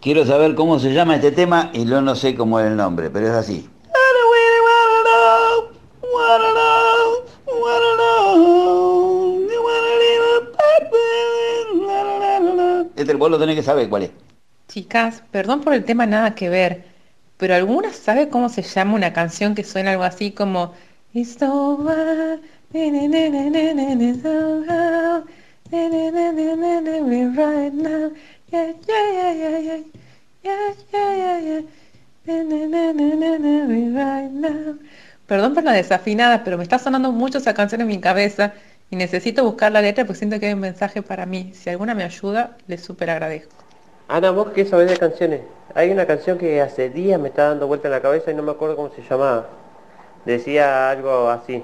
[0.00, 3.10] Quiero saber cómo se llama este tema y yo no sé cómo es el nombre,
[3.10, 3.68] pero es así.
[12.94, 14.10] Este vos lo tenés que saber cuál es.
[14.68, 16.84] Chicas, perdón por el tema nada que ver,
[17.36, 20.74] pero ¿alguna sabe cómo se llama una canción que suena algo así como
[35.26, 38.54] Perdón por la desafinada, pero me está sonando mucho esa canción en mi cabeza
[38.90, 41.52] y necesito buscar la letra porque siento que hay un mensaje para mí.
[41.54, 43.54] Si alguna me ayuda, le súper agradezco.
[44.08, 45.42] Ana, vos qué sabés de canciones.
[45.74, 48.42] Hay una canción que hace días me está dando vuelta en la cabeza y no
[48.42, 49.46] me acuerdo cómo se llamaba.
[50.24, 51.62] Decía algo así.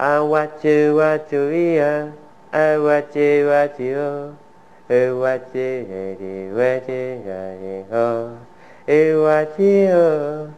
[0.00, 1.50] I want you, want you,
[2.52, 4.39] I want you, want you.
[4.90, 5.68] Ewachi
[6.02, 8.08] eri wachi yari ho.
[8.88, 10.50] Ewachi ho.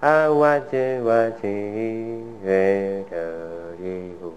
[0.00, 1.56] Awachi wachi
[2.46, 4.32] Erori ho.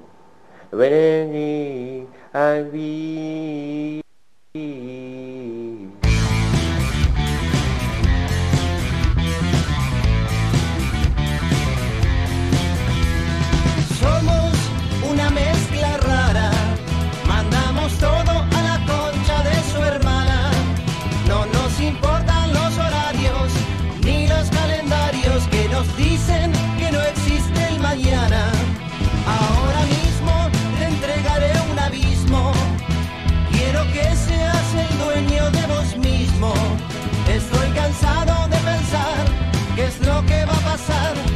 [0.74, 4.02] Weneni Agbi
[14.00, 14.41] Someone
[21.92, 23.52] importan los horarios
[24.04, 28.42] ni los calendarios que nos dicen que no existe el mañana.
[29.40, 30.34] Ahora mismo
[30.78, 32.54] te entregaré un abismo.
[33.52, 36.54] Quiero que seas el dueño de vos mismo.
[37.28, 39.24] Estoy cansado de pensar
[39.76, 41.31] qué es lo que va a pasar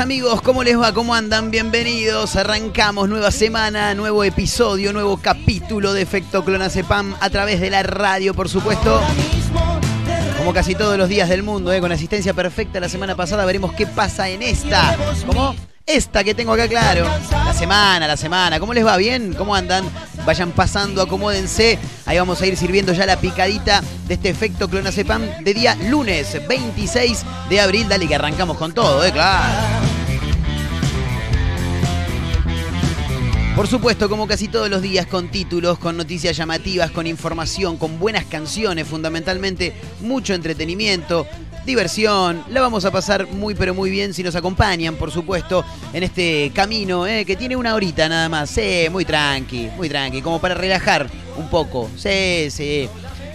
[0.00, 0.94] amigos, ¿cómo les va?
[0.94, 1.50] ¿Cómo andan?
[1.50, 2.34] Bienvenidos.
[2.34, 8.32] Arrancamos nueva semana, nuevo episodio, nuevo capítulo de Efecto Clonacepam a través de la radio,
[8.32, 8.98] por supuesto.
[10.38, 11.80] Como casi todos los días del mundo, ¿eh?
[11.80, 14.96] con asistencia perfecta la semana pasada, veremos qué pasa en esta.
[15.26, 15.54] ¿Cómo?
[15.84, 17.04] Esta que tengo acá, claro.
[17.30, 18.58] La semana, la semana.
[18.58, 18.96] ¿Cómo les va?
[18.96, 19.34] ¿Bien?
[19.34, 19.84] ¿Cómo andan?
[20.24, 21.78] Vayan pasando, acomódense.
[22.06, 26.40] Ahí vamos a ir sirviendo ya la picadita de este efecto Clonacepam de día lunes
[26.48, 27.88] 26 de abril.
[27.88, 29.12] Dale que arrancamos con todo, ¿eh?
[29.12, 29.79] Claro.
[33.56, 37.98] Por supuesto, como casi todos los días, con títulos, con noticias llamativas, con información, con
[37.98, 41.26] buenas canciones, fundamentalmente mucho entretenimiento,
[41.66, 42.42] diversión.
[42.48, 46.52] La vamos a pasar muy pero muy bien si nos acompañan, por supuesto, en este
[46.54, 48.50] camino eh, que tiene una horita nada más.
[48.50, 51.90] Sí, muy tranqui, muy tranqui, como para relajar un poco.
[51.96, 52.88] Sí, sí.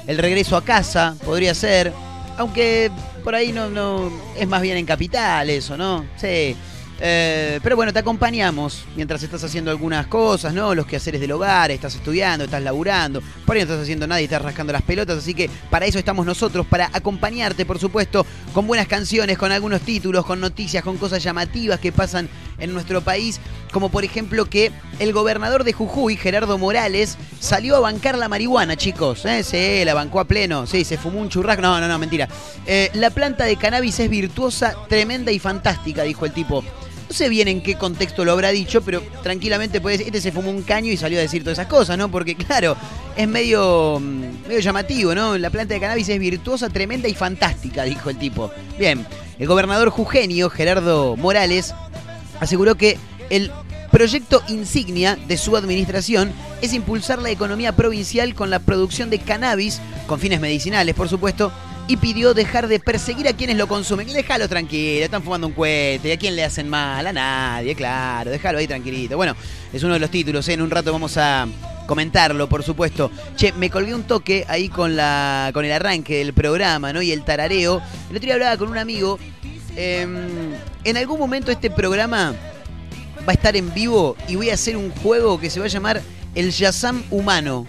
[0.07, 1.93] El regreso a casa podría ser,
[2.37, 2.89] aunque
[3.23, 6.06] por ahí no, no es más bien en capital eso, ¿no?
[6.18, 6.56] Sí.
[7.00, 10.74] Eh, pero bueno, te acompañamos mientras estás haciendo algunas cosas, ¿no?
[10.74, 14.25] Los quehaceres del hogar, estás estudiando, estás laburando, por ahí no estás haciendo nada y
[14.25, 18.65] estás rascando las pelotas, así que para eso estamos nosotros, para acompañarte, por supuesto, con
[18.65, 23.42] buenas canciones, con algunos títulos, con noticias, con cosas llamativas que pasan en nuestro país,
[23.74, 28.77] como por ejemplo que el gobernador de Jujuy, Gerardo Morales, salió a bancar la marihuana,
[28.77, 29.44] chicos, ¿eh?
[29.44, 32.30] Sí, la bancó a pleno, sí, se fumó un churrasco, no, no, no, mentira.
[32.65, 36.63] Eh, la planta de cannabis es virtuosa, tremenda y fantástica, dijo el tipo.
[37.07, 40.31] No sé bien en qué contexto lo habrá dicho, pero tranquilamente puede decir, este se
[40.31, 42.10] fumó un caño y salió a decir todas esas cosas, ¿no?
[42.10, 42.75] Porque claro,
[43.16, 45.38] es medio, mm, medio llamativo, ¿no?
[45.38, 48.52] La planta de cannabis es virtuosa, tremenda y fantástica, dijo el tipo.
[48.80, 49.06] Bien,
[49.38, 51.75] El gobernador jujeño, Gerardo Morales,
[52.40, 52.98] aseguró que
[53.30, 53.52] el
[53.92, 56.31] proyecto insignia de su administración
[56.62, 61.52] es impulsar la economía provincial con la producción de cannabis, con fines medicinales, por supuesto,
[61.87, 64.07] y pidió dejar de perseguir a quienes lo consumen.
[64.11, 67.05] Déjalo tranquilo, están fumando un cohete, ¿a quién le hacen mal?
[67.05, 69.15] A nadie, claro, déjalo ahí tranquilito.
[69.17, 69.35] Bueno,
[69.71, 70.53] es uno de los títulos, ¿eh?
[70.53, 71.47] en un rato vamos a
[71.85, 73.11] comentarlo, por supuesto.
[73.35, 77.01] Che, me colgué un toque ahí con, la, con el arranque del programa, ¿no?
[77.01, 77.81] Y el tarareo.
[78.09, 79.19] El otro día hablaba con un amigo.
[79.75, 80.53] em,
[80.83, 82.33] en algún momento este programa
[83.27, 85.69] va a estar en vivo y voy a hacer un juego que se va a
[85.69, 86.01] llamar
[86.33, 87.65] el Yazam Humano.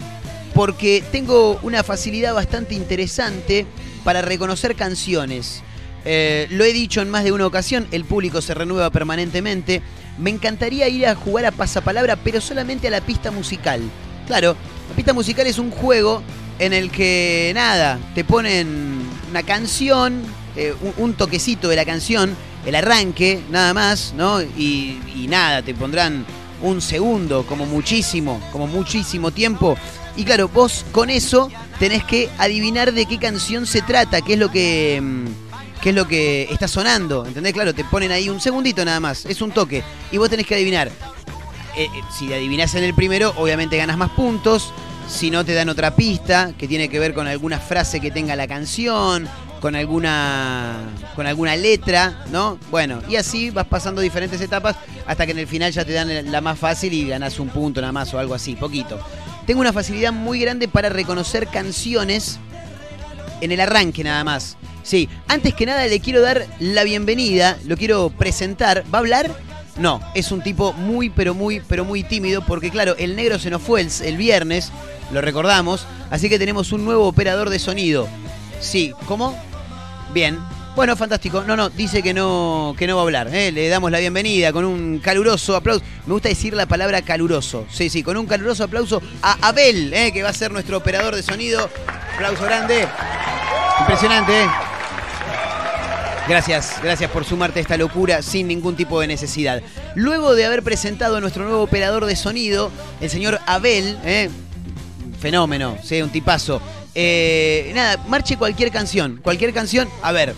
[0.55, 3.67] Porque tengo una facilidad bastante interesante
[4.07, 5.63] para reconocer canciones.
[6.05, 9.81] Eh, lo he dicho en más de una ocasión, el público se renueva permanentemente.
[10.17, 13.81] Me encantaría ir a jugar a pasapalabra, pero solamente a la pista musical.
[14.25, 14.55] Claro,
[14.89, 16.23] la pista musical es un juego
[16.57, 20.21] en el que nada, te ponen una canción,
[20.55, 22.33] eh, un, toquecito de la canción,
[22.65, 24.41] el arranque, nada más, ¿no?
[24.41, 26.25] Y nada, te pondrán
[26.61, 29.77] un segundo, como muchísimo, como muchísimo tiempo.
[30.15, 34.39] Y claro, vos con eso tenés que adivinar de qué canción se trata, qué es
[34.39, 34.99] lo que.
[35.01, 35.25] mm,
[35.81, 37.25] qué es lo que está sonando.
[37.25, 37.53] ¿Entendés?
[37.53, 39.83] Claro, te ponen ahí un segundito nada más, es un toque.
[40.11, 40.87] Y vos tenés que adivinar.
[41.77, 44.73] Eh, eh, si adivinás en el primero, obviamente ganas más puntos.
[45.07, 48.35] Si no, te dan otra pista que tiene que ver con alguna frase que tenga
[48.35, 49.29] la canción,
[49.61, 50.75] con alguna,
[51.15, 52.57] con alguna letra, ¿no?
[52.69, 54.75] Bueno, y así vas pasando diferentes etapas
[55.05, 57.79] hasta que en el final ya te dan la más fácil y ganas un punto
[57.79, 58.99] nada más o algo así, poquito.
[59.47, 62.37] Tengo una facilidad muy grande para reconocer canciones
[63.39, 64.57] en el arranque nada más.
[64.83, 68.83] Sí, antes que nada le quiero dar la bienvenida, lo quiero presentar.
[68.93, 69.31] ¿Va a hablar?
[69.77, 73.49] No, es un tipo muy, pero muy, pero muy tímido, porque claro, el negro se
[73.49, 74.69] nos fue el, el viernes,
[75.13, 78.05] lo recordamos, así que tenemos un nuevo operador de sonido.
[78.59, 79.33] Sí, ¿cómo?
[80.13, 80.37] Bien.
[80.77, 81.41] Bueno, fantástico.
[81.41, 83.33] No, no, dice que no, que no va a hablar.
[83.33, 83.51] ¿eh?
[83.51, 85.83] Le damos la bienvenida con un caluroso aplauso.
[86.05, 87.65] Me gusta decir la palabra caluroso.
[87.71, 90.11] Sí, sí, con un caluroso aplauso a Abel, ¿eh?
[90.13, 91.67] que va a ser nuestro operador de sonido.
[92.13, 92.87] Aplauso grande.
[93.79, 94.47] Impresionante, ¿eh?
[96.27, 99.63] Gracias, gracias por sumarte a esta locura sin ningún tipo de necesidad.
[99.95, 102.71] Luego de haber presentado a nuestro nuevo operador de sonido,
[103.01, 104.29] el señor Abel, ¿eh?
[105.19, 106.03] fenómeno, ¿sí?
[106.03, 106.61] un tipazo.
[106.93, 110.35] Eh, nada, marche cualquier canción, cualquier canción, a ver.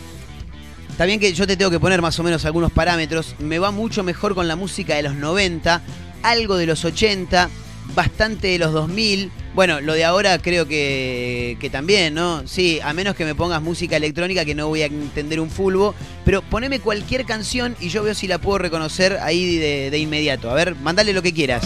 [0.99, 3.33] Está bien que yo te tengo que poner más o menos algunos parámetros.
[3.39, 5.81] Me va mucho mejor con la música de los 90,
[6.23, 7.49] algo de los 80,
[7.95, 9.31] bastante de los 2000.
[9.55, 12.45] Bueno, lo de ahora creo que, también, ¿no?
[12.45, 15.95] Sí, a menos que me pongas música electrónica que no voy a entender un fulbo.
[16.25, 20.49] Pero poneme cualquier canción y yo veo si la puedo reconocer ahí de, de inmediato.
[20.49, 21.63] A ver, mandale lo que quieras.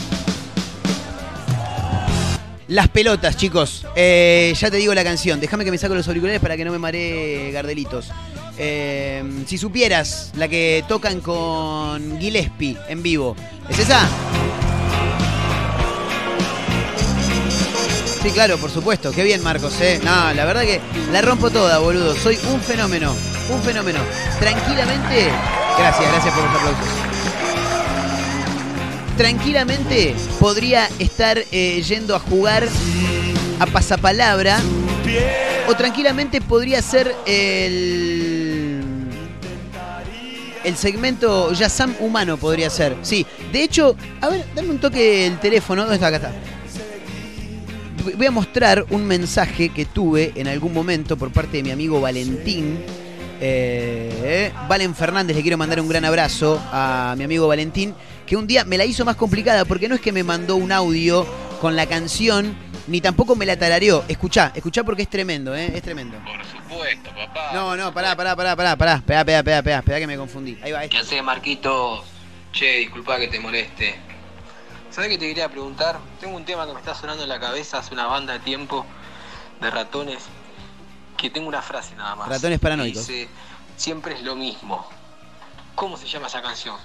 [2.68, 3.88] Las pelotas, chicos.
[3.96, 5.40] Eh, ya te digo la canción.
[5.40, 8.12] Déjame que me saco los auriculares para que no me maree Gardelitos.
[8.58, 13.36] Eh, si supieras la que tocan con Gillespie en vivo.
[13.70, 14.08] ¿Es esa?
[18.24, 19.12] Sí, claro, por supuesto.
[19.12, 20.00] Qué bien, Marcos, ¿eh?
[20.02, 20.80] No, la verdad que
[21.12, 22.16] la rompo toda, boludo.
[22.16, 23.14] Soy un fenómeno.
[23.50, 24.00] Un fenómeno.
[24.40, 25.30] Tranquilamente.
[25.78, 26.86] Gracias, gracias por los aplausos.
[29.18, 32.68] Tranquilamente podría estar eh, yendo a jugar
[33.60, 34.60] a pasapalabra.
[35.68, 38.23] O tranquilamente podría ser el.
[40.64, 42.96] El segmento Yazam humano podría ser.
[43.02, 43.26] Sí.
[43.52, 45.82] De hecho, a ver, dame un toque el teléfono.
[45.82, 46.08] ¿Dónde está?
[46.08, 46.32] Acá está
[48.12, 52.02] voy a mostrar un mensaje que tuve en algún momento por parte de mi amigo
[52.02, 52.80] Valentín.
[53.40, 57.94] Eh, Valen Fernández, le quiero mandar un gran abrazo a mi amigo Valentín,
[58.26, 60.72] que un día me la hizo más complicada porque no es que me mandó un
[60.72, 61.26] audio
[61.60, 62.56] con la canción,
[62.88, 64.04] ni tampoco me la tarareó.
[64.08, 65.72] Escuchá, escuchá porque es tremendo, ¿eh?
[65.76, 66.18] es tremendo.
[66.18, 66.63] Por
[67.04, 67.52] papá.
[67.54, 70.58] No, no, pará, pará, pará, pará, pará, espera, espera, espera que me confundí.
[70.64, 70.98] Ahí va, ¿Qué este.
[71.00, 72.04] haces, Marquitos?
[72.52, 73.96] Che, disculpa que te moleste.
[74.92, 76.00] ¿Sabes qué te quería preguntar?
[76.20, 78.86] Tengo un tema que me está sonando en la cabeza hace una banda de tiempo
[79.60, 80.24] de ratones.
[81.18, 82.30] Que tengo una frase nada más.
[82.30, 83.08] Ratones paranoicos.
[83.08, 83.30] Dice,
[83.78, 84.88] siempre es lo mismo.
[85.76, 86.76] ¿Cómo se llama esa canción?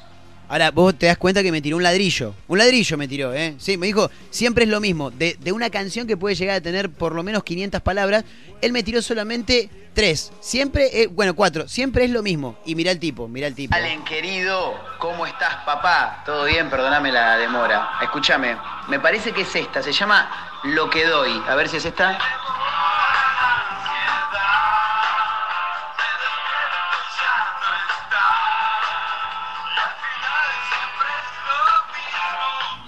[0.49, 2.35] Ahora, vos te das cuenta que me tiró un ladrillo.
[2.49, 3.55] Un ladrillo me tiró, ¿eh?
[3.59, 5.11] Sí, me dijo, siempre es lo mismo.
[5.11, 8.25] De, de una canción que puede llegar a tener por lo menos 500 palabras,
[8.63, 10.33] él me tiró solamente tres.
[10.41, 11.69] Siempre, eh, bueno, cuatro.
[11.69, 12.57] Siempre es lo mismo.
[12.65, 13.75] Y mirá el tipo, mirá el tipo.
[13.75, 16.23] Allen, querido, ¿cómo estás, papá?
[16.25, 17.99] Todo bien, perdóname la demora.
[18.01, 18.57] Escúchame,
[18.89, 20.31] me parece que es esta, se llama
[20.65, 21.43] Lo que doy.
[21.49, 22.17] A ver si es esta.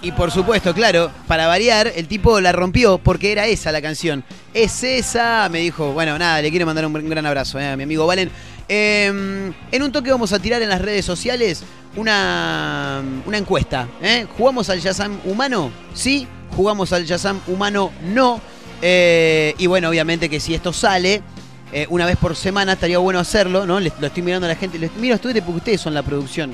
[0.02, 4.24] Y por supuesto, claro, para variar, el tipo la rompió porque era esa la canción.
[4.54, 5.92] Es esa, me dijo.
[5.92, 8.30] Bueno, nada, le quiero mandar un gran abrazo eh, a mi amigo Valen.
[8.68, 11.64] Eh, en un toque vamos a tirar en las redes sociales
[11.96, 13.88] una, una encuesta.
[14.02, 14.26] ¿eh?
[14.38, 15.70] ¿Jugamos al Yazam humano?
[15.94, 16.26] Sí.
[16.56, 17.90] ¿Jugamos al Yazam humano?
[18.02, 18.40] No.
[18.82, 21.22] Eh, y bueno, obviamente que si esto sale,
[21.72, 23.78] eh, una vez por semana estaría bueno hacerlo, ¿no?
[23.80, 24.78] Lo estoy mirando a la gente.
[24.78, 26.52] Les miro a ustedes porque ustedes son la producción.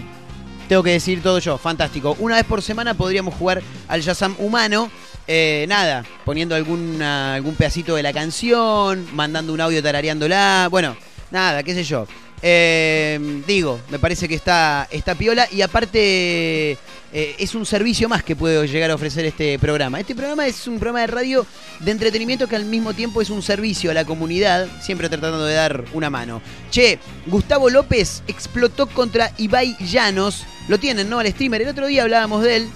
[0.68, 2.16] Tengo que decir todo yo, fantástico.
[2.18, 4.90] Una vez por semana podríamos jugar al Yazam humano.
[5.28, 10.68] Eh, nada, poniendo alguna, algún pedacito de la canción, mandando un audio tarareándola.
[10.70, 10.96] Bueno,
[11.30, 12.06] nada, qué sé yo.
[12.42, 16.76] Eh, digo, me parece que está, está piola y aparte
[17.18, 19.98] eh, es un servicio más que puedo llegar a ofrecer este programa.
[19.98, 21.46] Este programa es un programa de radio
[21.80, 25.54] de entretenimiento que al mismo tiempo es un servicio a la comunidad, siempre tratando de
[25.54, 26.42] dar una mano.
[26.70, 30.44] Che, Gustavo López explotó contra Ibai Llanos.
[30.68, 31.18] Lo tienen, ¿no?
[31.18, 31.62] Al streamer.
[31.62, 32.68] El otro día hablábamos de él.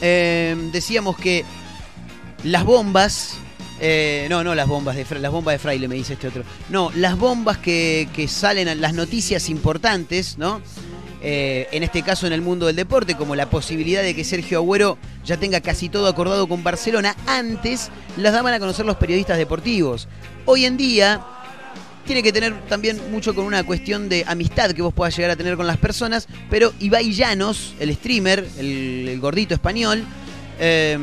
[0.00, 1.44] Eh, decíamos que
[2.44, 3.34] las bombas.
[3.80, 6.42] eh, no, no las bombas de las bombas de Fraile, me dice este otro.
[6.70, 10.62] No, las bombas que, que salen, las noticias importantes, ¿no?
[11.20, 14.58] Eh, en este caso en el mundo del deporte, como la posibilidad de que Sergio
[14.58, 19.36] Agüero ya tenga casi todo acordado con Barcelona, antes las daban a conocer los periodistas
[19.36, 20.06] deportivos.
[20.44, 21.20] Hoy en día
[22.06, 25.36] tiene que tener también mucho con una cuestión de amistad que vos puedas llegar a
[25.36, 30.04] tener con las personas, pero Ibai Llanos, el streamer, el, gordito español,
[30.60, 30.96] eh,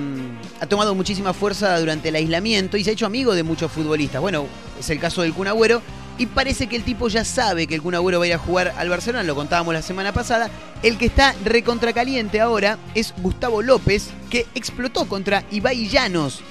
[0.62, 4.22] ha tomado muchísima fuerza durante el aislamiento y se ha hecho amigo de muchos futbolistas.
[4.22, 4.48] Bueno,
[4.80, 5.82] es el caso del Kun Agüero.
[6.18, 8.38] Y parece que el tipo ya sabe que el Kun Agüero va a ir a
[8.38, 10.50] jugar al Barcelona, lo contábamos la semana pasada.
[10.82, 16.42] El que está recontracaliente ahora es Gustavo López, que explotó contra Ibai Llanos.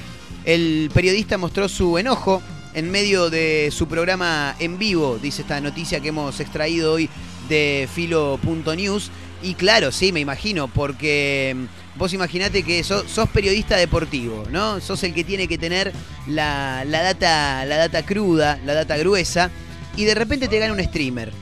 [0.45, 2.43] El periodista mostró su enojo
[2.75, 7.09] en medio de su programa en vivo, dice esta noticia que hemos extraído hoy
[7.49, 9.11] de filo.news.
[9.43, 14.81] Y claro, sí, me imagino, porque mm, vos imaginate que sos, periodista deportivo, ¿no?
[14.81, 15.93] Sos el que tiene que tener
[16.27, 19.51] la, la data, la data cruda, la data gruesa,
[19.97, 21.33] y de repente te gana un streamer.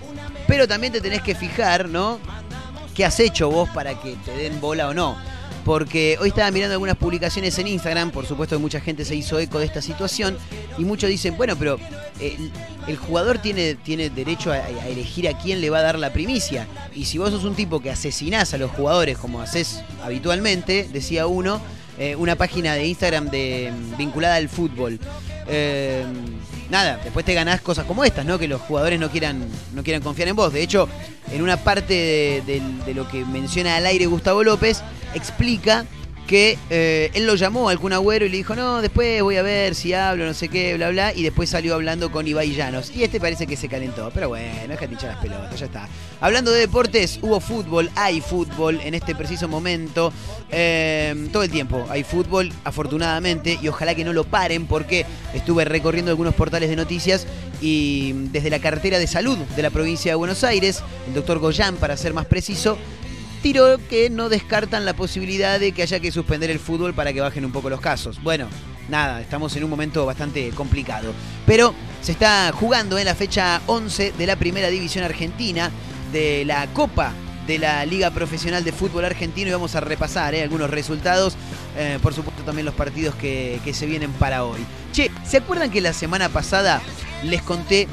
[0.46, 2.18] Pero también te tenés que fijar, ¿no?
[2.94, 5.16] ¿Qué has hecho vos para que te den bola o no?
[5.64, 9.38] Porque hoy estaba mirando algunas publicaciones en Instagram, por supuesto que mucha gente se hizo
[9.38, 10.36] eco de esta situación,
[10.76, 11.78] y muchos dicen, bueno, pero
[12.20, 12.36] eh,
[12.88, 16.66] el jugador tiene, tiene derecho a, elegir a quién le va a dar la primicia.
[16.94, 21.26] Y si vos sos un tipo que asesinás a los jugadores como haces habitualmente, decía
[21.26, 21.60] uno,
[21.98, 24.98] eh, una página de Instagram de, vinculada al fútbol.
[25.48, 26.04] eh,
[26.72, 28.38] nada, después te ganás cosas como estas, ¿no?
[28.38, 30.52] Que los jugadores no quieran, no quieran confiar en vos.
[30.52, 30.88] De hecho,
[31.30, 34.82] en una parte de, de- de lo que menciona al aire Gustavo López,
[35.14, 35.84] explica
[36.32, 39.42] que eh, él lo llamó al Kun Agüero y le dijo, no, después voy a
[39.42, 42.90] ver si hablo, no sé qué, bla, bla, y después salió hablando con Ibai Llanos.
[42.96, 45.86] Y este parece que se calentó, pero bueno, es que las pelotas, ya está.
[46.22, 50.10] Hablando de deportes, hubo fútbol, hay fútbol en este preciso momento,
[50.50, 55.66] eh, todo el tiempo hay fútbol, afortunadamente, y ojalá que no lo paren porque estuve
[55.66, 57.26] recorriendo algunos portales de noticias
[57.60, 61.76] y desde la cartera de salud de la provincia de Buenos Aires, el doctor Goyán,
[61.76, 62.78] para ser más preciso,
[63.42, 67.20] tiró que no descartan la posibilidad de que haya que suspender el fútbol para que
[67.20, 68.22] bajen un poco los casos.
[68.22, 68.46] Bueno,
[68.88, 71.12] nada, estamos en un momento bastante complicado.
[71.44, 75.70] Pero se está jugando en la fecha 11 de la Primera División Argentina
[76.12, 77.12] de la Copa
[77.46, 81.34] de la Liga Profesional de Fútbol Argentino y vamos a repasar eh, algunos resultados,
[81.76, 84.60] eh, por supuesto también los partidos que, que se vienen para hoy.
[84.92, 86.80] Che, ¿se acuerdan que la semana pasada
[87.24, 87.88] les conté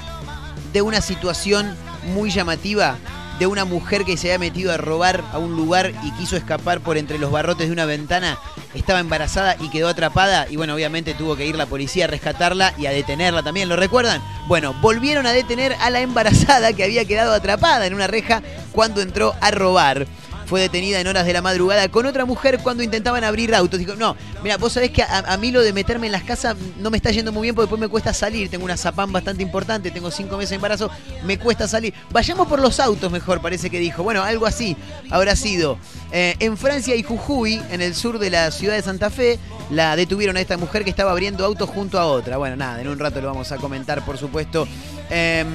[0.72, 1.76] de una situación
[2.14, 2.98] muy llamativa
[3.40, 6.82] de una mujer que se había metido a robar a un lugar y quiso escapar
[6.82, 8.38] por entre los barrotes de una ventana,
[8.74, 12.74] estaba embarazada y quedó atrapada y bueno, obviamente tuvo que ir la policía a rescatarla
[12.78, 14.22] y a detenerla también, ¿lo recuerdan?
[14.48, 18.44] Bueno, volvieron a detener a la embarazada que había quedado atrapada en una reja
[18.74, 20.06] cuando entró a robar.
[20.50, 23.80] Fue detenida en horas de la madrugada con otra mujer cuando intentaban abrir autos.
[23.80, 26.90] Dijo, no, mira, vos sabés que a, mí lo de meterme en las casas no
[26.90, 28.50] me está yendo muy bien porque después me cuesta salir.
[28.50, 30.90] Tengo una zapán bastante importante, tengo cinco meses de embarazo,
[31.24, 31.94] me cuesta salir.
[32.10, 34.02] Vayamos por los autos mejor, parece que dijo.
[34.02, 34.76] Bueno, algo así
[35.12, 35.78] habrá sido.
[36.12, 39.38] Eh, en Francia y Jujuy, en el sur de la ciudad de Santa Fe,
[39.70, 42.38] la detuvieron a esta mujer que estaba abriendo autos junto a otra.
[42.38, 44.68] Bueno, nada, en un rato lo vamos a comentar, por supuesto.
[45.10, 45.46] Eh,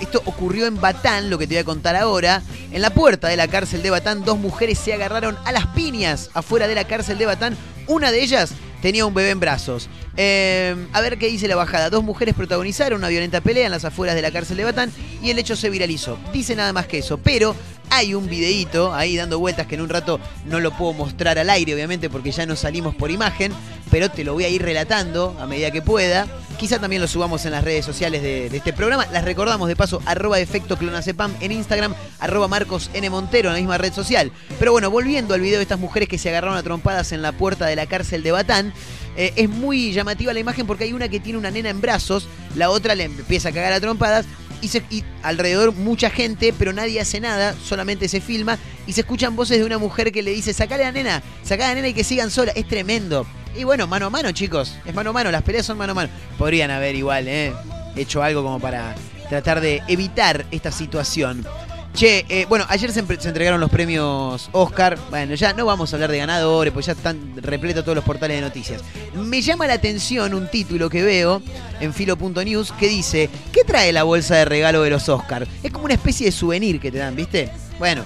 [0.00, 2.42] esto ocurrió en Batán, lo que te voy a contar ahora.
[2.72, 6.30] En la puerta de la cárcel de Batán, dos mujeres se agarraron a las piñas
[6.34, 7.56] afuera de la cárcel de Batán.
[7.86, 9.88] Una de ellas tenía un bebé en brazos.
[10.16, 11.90] Eh, a ver qué dice la bajada.
[11.90, 14.92] Dos mujeres protagonizaron una violenta pelea en las afueras de la cárcel de Batán
[15.22, 16.18] y el hecho se viralizó.
[16.32, 17.54] Dice nada más que eso, pero
[17.90, 21.50] hay un videíto ahí dando vueltas que en un rato no lo puedo mostrar al
[21.50, 23.52] aire, obviamente, porque ya no salimos por imagen,
[23.90, 26.26] pero te lo voy a ir relatando a medida que pueda.
[26.60, 29.06] Quizá también lo subamos en las redes sociales de, este programa.
[29.06, 33.08] Las recordamos de paso, arroba efecto clonacepam en Instagram, arroba Marcos N.
[33.08, 34.30] Montero en la misma red social.
[34.58, 37.32] Pero bueno, volviendo al video de estas mujeres que se agarraron a trompadas en la
[37.32, 38.74] puerta de la cárcel de Batán.
[39.16, 42.28] eh, es muy llamativa la imagen porque hay una que tiene una nena en brazos,
[42.54, 44.26] la otra le empieza a cagar a trompadas
[44.60, 44.84] y, se-
[45.22, 49.64] alrededor mucha gente, pero nadie hace nada, solamente se filma y se escuchan voces de
[49.64, 52.04] una mujer que le dice, sacale a la nena, sacale a la nena y que
[52.04, 52.52] sigan sola.
[52.54, 53.26] Es tremendo.
[53.56, 54.74] Y bueno, mano a mano, chicos.
[54.84, 56.10] Es mano a mano, las peleas son mano a mano.
[56.38, 57.52] Podrían haber igual, ¿eh?
[57.96, 58.94] Hecho algo como para
[59.28, 61.46] tratar de evitar esta situación.
[61.92, 64.96] Che, eh, bueno, ayer se, entregaron los premios Oscar.
[65.10, 68.36] Bueno, ya no vamos a hablar de ganadores, pues ya están repletos todos los portales
[68.36, 68.82] de noticias.
[69.14, 71.42] Me llama la atención un título que veo
[71.80, 75.48] en filo.news que dice: ¿Qué trae la bolsa de regalo de los Oscar?
[75.62, 77.50] Es como una especie de souvenir que te dan, ¿viste?
[77.78, 78.04] Bueno,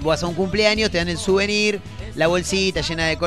[0.00, 1.80] vos a un cumpleaños, te dan el souvenir,
[2.14, 3.18] la bolsita llena de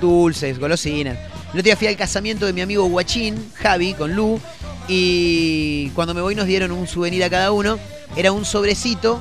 [0.00, 1.16] dulces, golosinas.
[1.16, 4.40] El otro día fui al casamiento de mi amigo Guachín, Javi, con Lu,
[4.88, 7.78] y cuando me voy nos dieron un souvenir a cada uno.
[8.16, 9.20] Era un sobrecito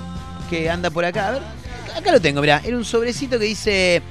[0.49, 1.27] que anda por acá.
[1.27, 1.41] A ver,
[1.95, 2.61] acá lo tengo, mirá.
[2.63, 4.01] Era un sobrecito que dice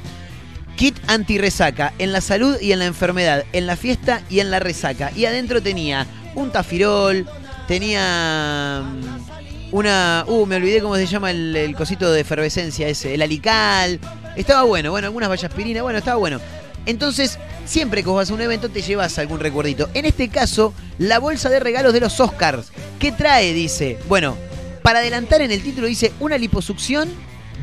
[0.77, 4.61] kit anti-resaca en la salud y en la enfermedad, en la fiesta y en la
[4.61, 5.11] resaca.
[5.17, 6.07] Y adentro tenía
[6.37, 7.27] un tafirol,
[7.67, 10.25] tenía mm, una...
[10.29, 13.99] Uh, me olvidé cómo se llama el, el cosito de efervescencia ese, el alical.
[14.37, 16.41] Estaba bueno, bueno, algunas vallas aspirina, bueno, estaba bueno.
[16.87, 19.89] Entonces, siempre que vas a un evento te llevas algún recuerdito.
[19.95, 22.73] En este caso, la bolsa de regalos de los Oscars.
[22.99, 23.53] ¿Qué trae?
[23.53, 23.99] Dice.
[24.09, 24.37] Bueno,
[24.83, 27.09] para adelantar en el título dice una liposucción,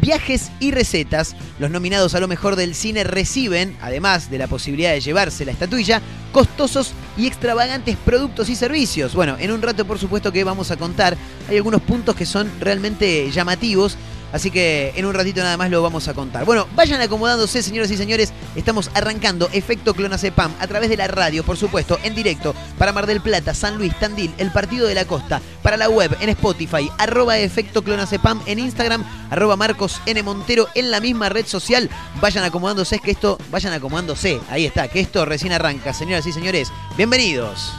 [0.02, 1.36] viajes y recetas.
[1.60, 5.52] Los nominados a lo mejor del cine reciben, además de la posibilidad de llevarse la
[5.52, 9.16] estatuilla, costosos y extravagantes productos y servicios.
[9.16, 11.18] Bueno, en un rato por supuesto que vamos a contar.
[11.50, 13.98] Hay algunos puntos que son realmente llamativos.
[14.36, 16.44] Así que en un ratito nada más lo vamos a contar.
[16.44, 18.34] Bueno, vayan acomodándose, señoras y señores.
[18.58, 23.08] Estamos arrancando Efecto Clonacepam a través de la radio, por supuesto, en directo para Mar
[23.08, 26.92] del Plata, San Luis, Tandil, el Partido de la Costa, para la web en Spotify,
[26.98, 30.22] arroba Efecto Clonacepam en Instagram, arroba Marcos N.
[30.22, 31.90] Montero en la misma red social.
[32.20, 34.42] Vayan acomodándose, es que esto, vayan acomodándose.
[34.50, 36.74] Ahí está, que esto recién arranca, señoras y señores.
[36.98, 37.72] Bienvenidos.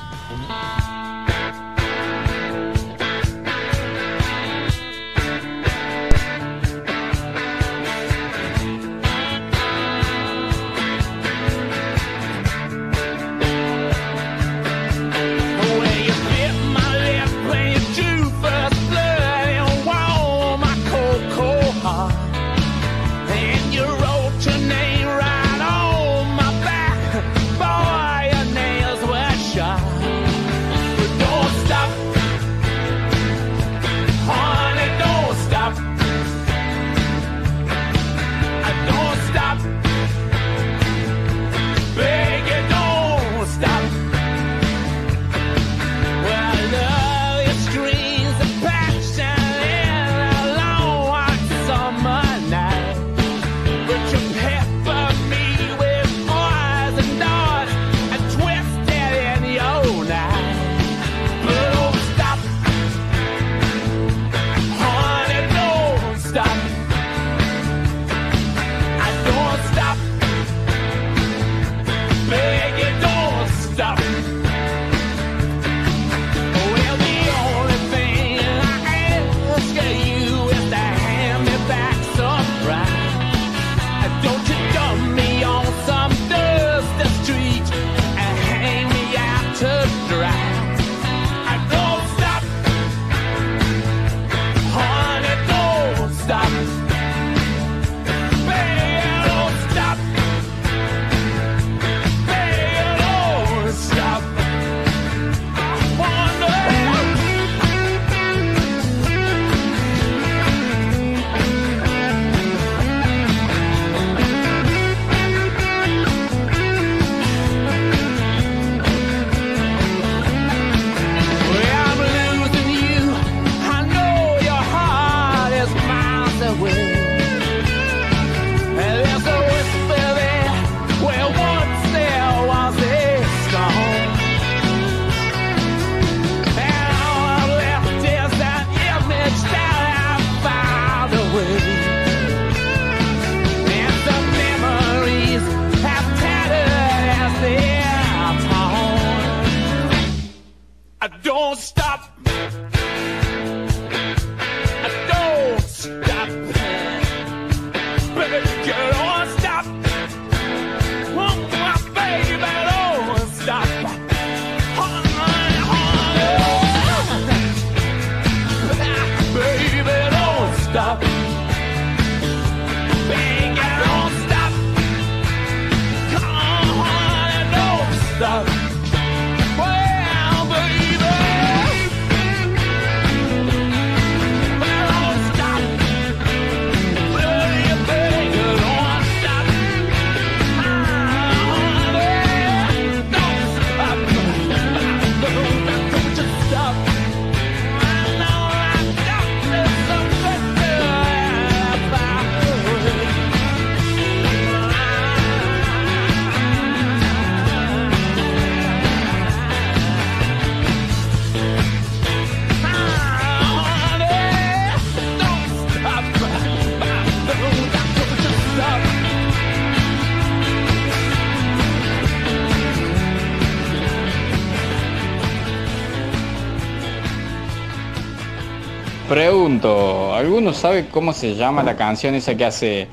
[230.47, 232.89] ¿Alguno sabe cómo se llama la canción esa que hace?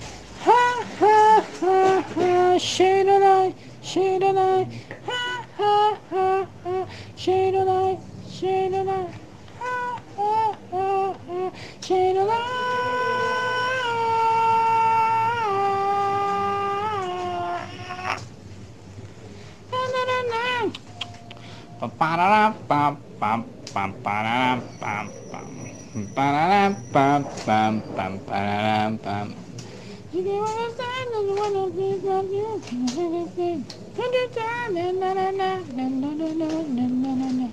[25.95, 26.07] You
[30.23, 32.63] can understand the one of these of you
[32.97, 33.67] everything.
[33.97, 37.47] Understand and na na na na na na na na na na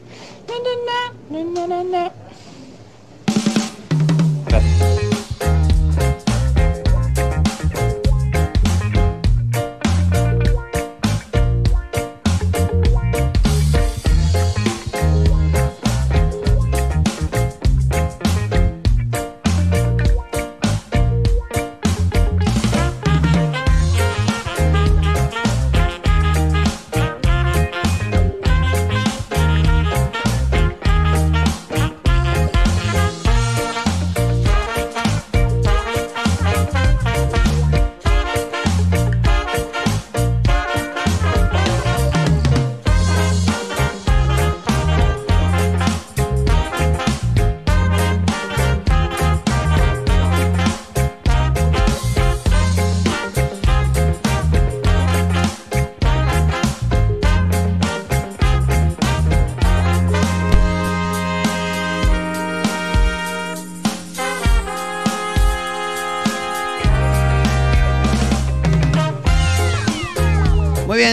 [1.29, 2.11] na na na na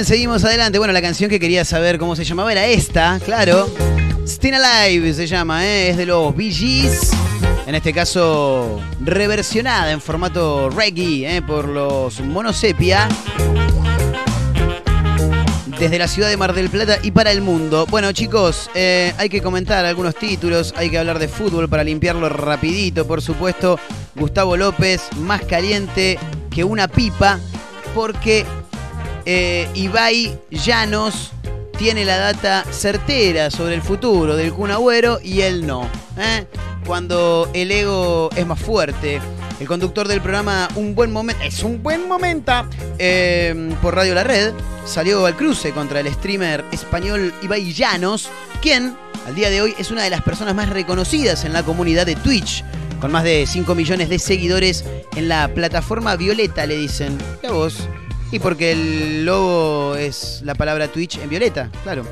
[0.06, 0.78] seguimos adelante.
[0.78, 3.68] Bueno, la canción que quería saber cómo se llamaba era esta, claro.
[4.26, 5.90] Still Alive se llama, ¿eh?
[5.90, 6.90] es de los Bee.
[7.66, 11.42] En este caso, reversionada en formato reggae ¿eh?
[11.42, 13.08] por los Monosepia.
[15.80, 17.86] Desde la ciudad de Mar del Plata y para el mundo.
[17.90, 22.30] Bueno, chicos, eh, hay que comentar algunos títulos, hay que hablar de fútbol para limpiarlo
[22.30, 23.80] rapidito, por supuesto.
[24.16, 26.18] Gustavo López, más caliente
[26.50, 27.40] que una pipa,
[27.94, 28.46] porque
[29.30, 31.34] eh, Ibai Llanos
[31.78, 34.72] tiene la data certera sobre el futuro del Kun
[35.22, 35.84] y él no.
[36.18, 36.48] ¿eh?
[36.86, 39.20] Cuando el ego es más fuerte.
[39.60, 42.54] El conductor del programa Un Buen Momento, es un buen momento,
[43.00, 44.54] eh, por Radio La Red,
[44.86, 48.30] salió al cruce contra el streamer español Ibai Llanos,
[48.62, 52.06] quien al día de hoy es una de las personas más reconocidas en la comunidad
[52.06, 52.64] de Twitch,
[53.02, 54.86] con más de 5 millones de seguidores
[55.16, 57.18] en la plataforma Violeta, le dicen.
[57.42, 57.90] ¿Qué vos?
[58.32, 62.06] Y porque el logo es la palabra Twitch en violeta, claro.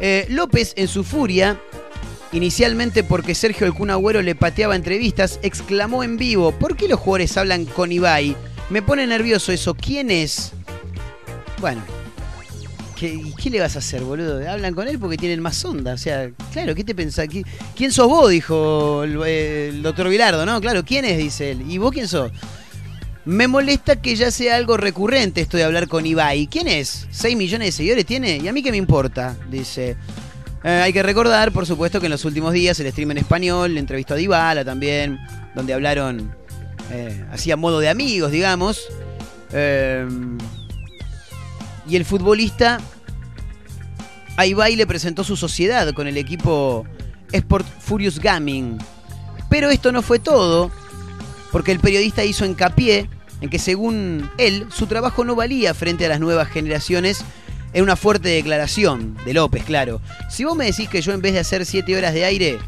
[0.00, 1.58] Eh, López, en su furia,
[2.32, 7.36] inicialmente porque Sergio el Agüero le pateaba entrevistas, exclamó en vivo: ¿Por qué los jugadores
[7.38, 8.36] hablan con Ibai?
[8.68, 9.74] Me pone nervioso eso.
[9.74, 10.52] ¿Quién es?
[11.60, 11.82] Bueno.
[12.98, 14.50] ¿Qué, le vas a hacer, boludo?
[14.50, 15.92] Hablan con él porque tienen más onda.
[15.92, 17.28] O sea, claro, ¿qué te pensás?
[17.28, 17.44] ¿Qui-
[17.76, 18.30] ¿Quién sos vos?
[18.30, 20.58] Dijo el, el doctor Vilardo, ¿no?
[20.62, 21.18] Claro, ¿quién es?
[21.18, 21.70] Dice él.
[21.70, 22.32] ¿Y vos quién sos?
[23.26, 26.46] Me molesta que ya sea algo recurrente esto de hablar con Ibai.
[26.46, 27.08] ¿Quién es?
[27.10, 28.36] ¿6 millones de seguidores tiene?
[28.36, 29.36] ¿Y a mí qué me importa?
[29.50, 29.96] Dice.
[30.62, 33.74] Eh, hay que recordar, por supuesto, que en los últimos días el stream en español
[33.74, 35.18] le entrevistó a Dybala también,
[35.56, 36.32] donde hablaron
[36.92, 38.80] eh, así a modo de amigos, digamos.
[39.52, 40.06] Eh,
[41.88, 42.78] y el futbolista
[44.36, 46.86] a Ibai le presentó su sociedad con el equipo
[47.32, 48.78] Sport Furious Gaming.
[49.50, 50.70] Pero esto no fue todo,
[51.50, 53.10] porque el periodista hizo hincapié
[53.46, 57.24] en que según él, su trabajo no valía frente a las nuevas generaciones
[57.74, 60.00] en una fuerte declaración de López, claro.
[60.28, 62.58] Si vos me decís que yo en vez de hacer 7 horas de aire,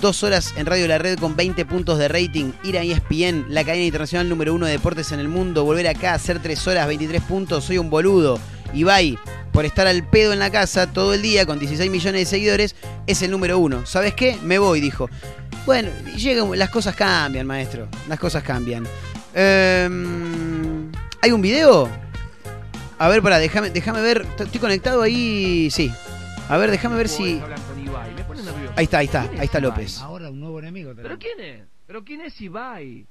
[0.00, 3.64] 2 horas en Radio La Red con 20 puntos de rating, ir a ESPN, la
[3.64, 6.86] cadena internacional número uno de deportes en el mundo, volver acá a hacer 3 horas,
[6.86, 8.38] 23 puntos, soy un boludo.
[8.72, 9.18] Ibai,
[9.50, 12.76] por estar al pedo en la casa todo el día con 16 millones de seguidores,
[13.08, 13.86] es el número uno.
[13.86, 14.38] ¿Sabes qué?
[14.40, 15.10] Me voy, dijo.
[15.66, 17.88] Bueno, llega, las cosas cambian, maestro.
[18.08, 18.86] Las cosas cambian.
[19.34, 20.90] Ehm,
[21.22, 21.88] ¿Hay un video?
[22.98, 24.24] A ver, pará, déjame, déjame ver.
[24.38, 25.70] Estoy conectado ahí.
[25.70, 25.90] Sí.
[26.48, 27.40] A ver, déjame ver si.
[28.76, 30.00] Ahí está, ahí está, ahí está López.
[30.00, 30.92] Ahora un nuevo enemigo.
[30.94, 31.62] ¿Pero quién es?
[31.86, 33.06] ¿Pero quién es Ibai?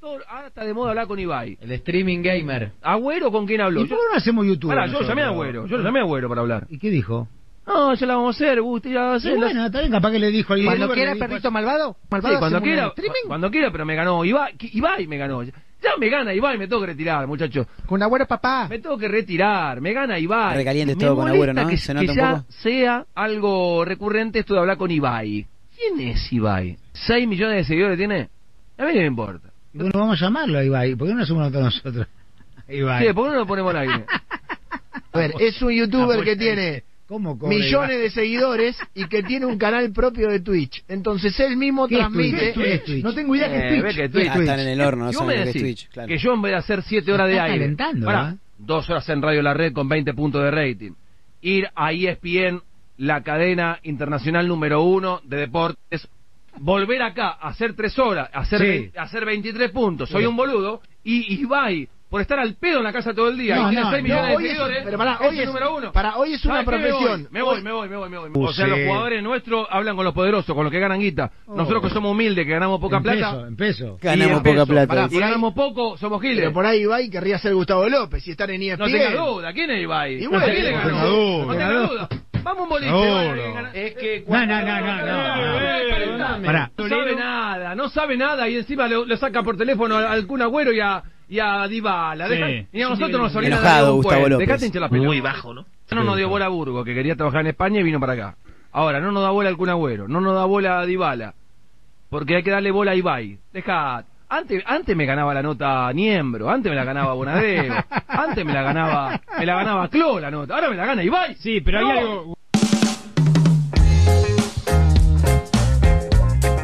[0.00, 1.58] Todo- ahora está de moda hablar con Ibai.
[1.60, 2.72] El streaming gamer.
[2.80, 3.82] ¿Agüero con quién habló?
[3.82, 4.68] ¿Y por qué no hacemos YouTube?
[4.70, 5.26] Pará, yo lo llamé a?
[5.28, 5.66] Agüero.
[5.66, 6.66] Yo lo llamé a Agüero para hablar.
[6.70, 7.28] ¿Y qué dijo?
[7.72, 9.38] No, ya la vamos a hacer, Gusti, ya la vamos a Y hacer.
[9.44, 11.54] bueno, está bien, capaz que le dijo al Cuando quiera, le dijo perrito así.
[11.54, 11.92] malvado.
[12.00, 13.26] Sí, Malvado cuando quiera, streaming.
[13.28, 15.42] cuando quiera, pero me ganó Ibai, Ibai me ganó.
[15.44, 17.66] Ya me gana Ibai, me tengo que retirar, muchacho.
[17.86, 18.66] Con Agüero papá.
[18.68, 20.56] Me tengo que retirar, me gana Ibai.
[20.56, 21.66] Recaliente todo con Agüero, ¿no?
[21.68, 22.44] Que, ¿Se nota que un ya poco?
[22.50, 25.46] sea algo recurrente esto de hablar con Ibai.
[25.76, 26.76] ¿quién es Ibai?
[27.08, 28.28] ¿6 millones de seguidores tiene?
[28.76, 29.48] A mí no me importa.
[29.72, 30.94] Bueno, vamos a llamarlo a Ibai.
[30.96, 32.06] ¿Por qué no hacemos todos nosotros?
[32.68, 33.06] Ibai.
[33.06, 34.04] Sí, ¿por qué no lo ponemos al aire?
[35.12, 39.58] A ver, es un youtuber que tiene ¿Cómo millones de seguidores y que tiene un
[39.58, 40.84] canal propio de Twitch.
[40.86, 42.52] Entonces él mismo ¿Qué es transmite.
[42.52, 42.64] Twitch?
[42.64, 43.02] ¿Qué es Twitch?
[43.04, 43.96] No tengo idea Eh, es ve Twitch.
[43.96, 44.28] que Twitch.
[44.30, 46.06] Ah, están en el horno, no me lo que es decís Twitch, claro.
[46.08, 48.36] que yo en vez de hacer 7 horas de aire, ¿eh?
[48.58, 50.92] dos horas en Radio La Red con 20 puntos de rating,
[51.42, 52.62] ir a ESPN,
[52.98, 56.06] la cadena internacional número uno de deportes,
[56.58, 58.66] volver acá, hacer 3 horas, hacer, Sí.
[58.66, 60.26] ve- hacer 23 puntos, soy Sí.
[60.28, 63.66] un boludo, y Ibai, por estar al pedo en la casa todo el día, No,
[63.68, 65.46] y tiene no, 6 no, millones de hoy es- seguidores, pero pará, es hoy es-
[65.46, 65.92] número uno.
[65.92, 67.28] pará, hoy es una profesión.
[67.30, 68.30] Me voy, me voy, me voy, me voy.
[68.34, 71.30] Uh, O sea, los jugadores nuestros hablan con los poderosos, con los que ganan guita.
[71.46, 71.54] Oh.
[71.56, 73.18] Nosotros que somos humildes, que ganamos poca en plata.
[73.32, 73.98] peso, en peso.
[74.02, 74.66] Ganamos en poca peso.
[74.66, 74.86] plata.
[74.88, 76.38] Pará, Y por ahí- ganamos poco, somos giles.
[76.40, 78.78] Pero por ahí Ibai querría ser Gustavo López y estar en E ESPN.
[78.92, 80.14] No tenga duda, ¿quién es Ibai?
[80.22, 81.44] Y bueno, ¿A quién le no tenga duda.
[81.46, 82.08] No tenga duda.
[82.42, 82.90] Vamos un boliche.
[82.90, 85.60] Que gana- Es que No, no, no, no, no, no.
[85.60, 86.70] Eh.
[86.76, 90.40] No sabe nada, no sabe nada y encima le, saca por teléfono al, al Kun
[90.42, 92.28] Agüero y a, y a Dybala.
[92.28, 92.34] Sí.
[92.34, 94.28] Deja- y a nosotros nos orina Enojado Gustavo.
[94.28, 94.46] López.
[94.46, 95.06] Dejate hinchar la pelota.
[95.06, 95.64] Muy bajo, ¿no?
[95.92, 98.36] No nos dio bola a Burgo, que quería trabajar en España y vino para acá.
[98.72, 101.34] Ahora, no nos da bola al Kun Agüero, no nos da bola a Dybala.
[102.10, 103.38] Porque hay que darle bola a Ibai.
[103.52, 104.04] Deja.
[104.28, 107.74] Antes, antes me ganaba la nota Niembro, antes me la ganaba Bonadeo,
[108.06, 111.34] antes me la ganaba, me la ganaba Clo la nota, ahora me la gana Ibai.
[111.34, 112.36] Sí, pero hay algo...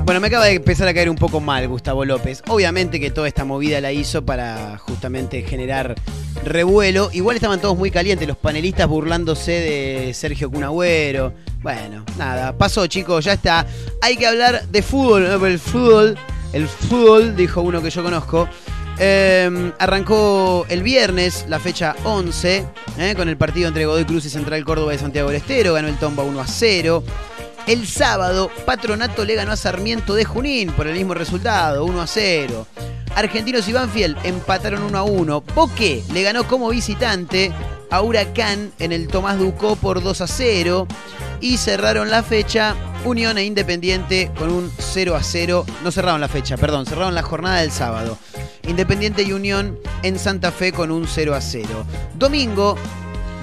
[0.06, 2.40] Bueno, me acaba de empezar a caer un poco mal Gustavo López.
[2.46, 5.96] Obviamente que toda esta movida la hizo para justamente generar
[6.44, 7.10] revuelo.
[7.12, 11.32] Igual estaban todos muy calientes, los panelistas burlándose de Sergio Cunagüero.
[11.60, 13.66] Bueno, nada, pasó chicos, ya está.
[14.00, 16.16] Hay que hablar de fútbol, el fútbol,
[16.52, 18.48] el fútbol, dijo uno que yo conozco.
[19.00, 22.64] Eh, arrancó el viernes, la fecha 11,
[22.98, 25.74] eh, con el partido entre Godoy Cruz y Central Córdoba de Santiago del Estero.
[25.74, 27.02] Ganó el Tomba 1 a 0.
[27.66, 32.06] El sábado, Patronato le ganó a Sarmiento de Junín por el mismo resultado, 1 a
[32.06, 32.66] 0.
[33.16, 35.40] Argentinos y Banfield empataron 1 a 1.
[35.52, 37.50] Boque le ganó como visitante
[37.90, 40.86] a Huracán en el Tomás Ducó por 2 a 0.
[41.40, 45.66] Y cerraron la fecha Unión e Independiente con un 0 a 0.
[45.82, 48.16] No cerraron la fecha, perdón, cerraron la jornada del sábado.
[48.68, 51.68] Independiente y Unión en Santa Fe con un 0 a 0.
[52.14, 52.76] Domingo,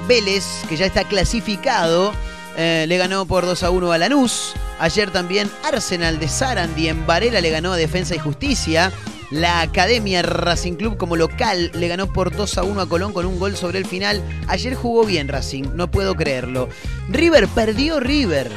[0.07, 2.13] Vélez, que ya está clasificado,
[2.57, 4.53] eh, le ganó por 2 a 1 a Lanús.
[4.79, 8.91] Ayer también Arsenal de Sarandí en Varela le ganó a Defensa y Justicia.
[9.31, 13.25] La Academia Racing Club como local le ganó por 2 a 1 a Colón con
[13.25, 14.21] un gol sobre el final.
[14.47, 16.69] Ayer jugó bien Racing, no puedo creerlo.
[17.09, 18.51] River perdió River.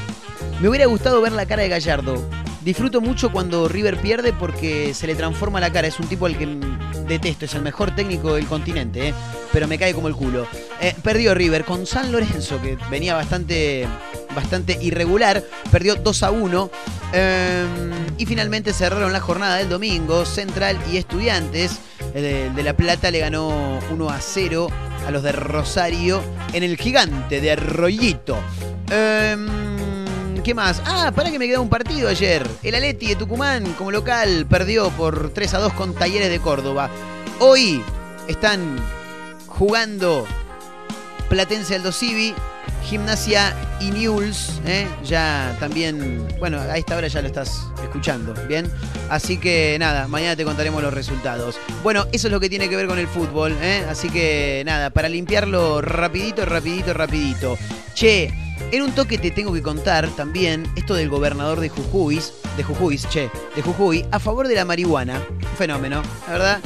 [0.61, 2.23] Me hubiera gustado ver la cara de Gallardo.
[2.67, 5.87] Disfruto mucho cuando River pierde porque se le transforma la cara.
[5.87, 6.49] Es un tipo al que
[7.07, 9.15] detesto, es el mejor técnico del continente, ¿eh?
[9.53, 10.49] pero me cae como el culo.
[10.81, 13.87] Eh, perdió River con San Lorenzo, que venía bastante,
[14.35, 15.45] bastante irregular.
[15.71, 16.71] Perdió 2 a 1.
[17.13, 17.65] Eh,
[18.19, 20.25] y finalmente cerraron la jornada del domingo.
[20.25, 21.79] Central y Estudiantes.
[22.17, 24.67] El de, de La Plata le ganó 1 a 0
[25.07, 26.21] a los de Rosario
[26.53, 28.37] en el gigante de Arroyito.
[28.91, 29.47] Em,
[30.47, 30.81] ¿Qué más?
[30.87, 32.47] Ah, para que me quedó un partido ayer.
[32.63, 36.89] El Aleti de Tucumán, como local, perdió por 3 a 2 con Talleres de Córdoba.
[37.41, 37.83] Hoy
[38.29, 38.77] están
[39.49, 40.25] jugando
[41.29, 42.33] Platense Aldo Civi,
[42.85, 44.61] Gimnasia y Newell's.
[44.67, 44.87] ¿eh?
[45.03, 48.71] Ya también, bueno, a esta hora ya lo estás escuchando, ¿bien?
[49.11, 51.59] Así que nada, mañana te contaremos los resultados.
[51.83, 53.85] Bueno, eso es lo que tiene que ver con el fútbol, ¿eh?
[53.91, 57.59] Así que nada, para limpiarlo rapidito, rapidito, rapidito.
[57.95, 62.21] Che, en un toque te tengo que contar también esto del gobernador de Jujuy,
[62.57, 65.21] de Jujuy, che, de Jujuy, a favor de la marihuana.
[65.31, 66.61] Un fenómeno, la verdad.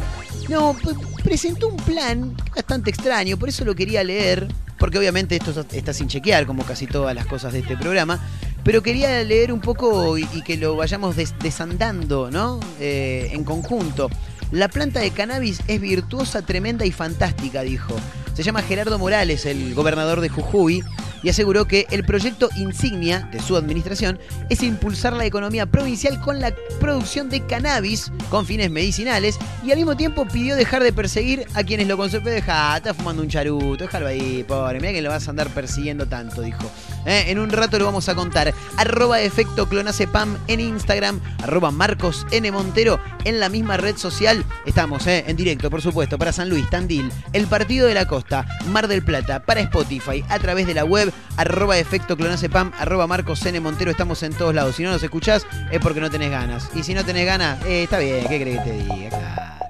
[0.48, 4.48] No, p- presentó un plan bastante extraño, por eso lo quería leer,
[4.78, 8.18] porque obviamente esto está sin chequear, como casi todas las cosas de este programa,
[8.64, 12.58] pero quería leer un poco y, que lo vayamos des- desandando, ¿no?
[12.80, 14.10] Eh, en conjunto.
[14.50, 17.94] La planta de cannabis es virtuosa, tremenda y fantástica, dijo.
[18.34, 20.82] Se llama Gerardo Morales, el gobernador de Jujuy,
[21.22, 26.40] y aseguró que el proyecto insignia de su administración es impulsar la economía provincial con
[26.40, 31.46] la producción de cannabis con fines medicinales y al mismo tiempo pidió dejar de perseguir
[31.54, 32.34] a quienes lo consumen.
[32.34, 36.06] Deja, está fumando un charuto, déjalo ahí, pobre, mira que lo vas a andar persiguiendo
[36.06, 36.70] tanto, dijo.
[37.06, 38.52] Eh, en un rato lo vamos a contar.
[38.76, 42.50] Arroba efecto clonacepam en Instagram, arroba Marcos N.
[42.50, 44.44] Montero en la misma red social.
[44.66, 48.19] Estamos eh, en directo, por supuesto, para San Luis, Tandil, el Partido de la Costa,
[48.66, 53.44] Mar del Plata, para Spotify, a través de la web, arroba efecto clonacepam, arroba Marcos
[53.46, 53.60] N.
[53.60, 53.90] Montero.
[53.90, 54.76] Estamos en todos lados.
[54.76, 56.70] Si no nos escuchás, es porque no tenés ganas.
[56.74, 59.69] Y si no tenés ganas, eh, está bien, ¿qué crees que te diga?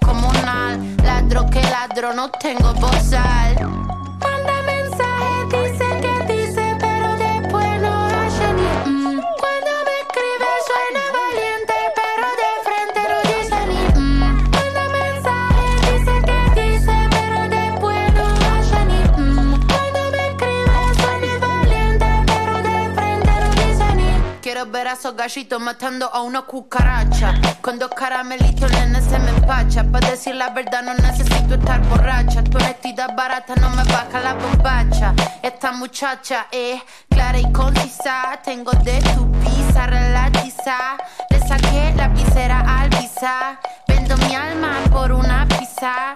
[0.05, 0.79] comunal.
[1.03, 4.00] Ladro que ladro, no tengo bozal.
[24.61, 27.33] Quiero ver a esos gallitos matando a una cucaracha.
[27.61, 29.83] Con dos caramelitos, nene, se me empacha.
[29.83, 32.43] Para decir la verdad, no necesito estar borracha.
[32.43, 35.15] Tu honestidad barata no me baja la bombacha.
[35.41, 38.39] Esta muchacha es clara y concisa.
[38.43, 40.95] Tengo de tu pizza relatiza.
[41.31, 43.59] Le saqué la visera al visa.
[43.87, 46.15] Vendo mi alma por una pizza.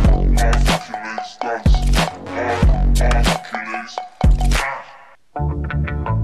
[5.33, 6.20] Muy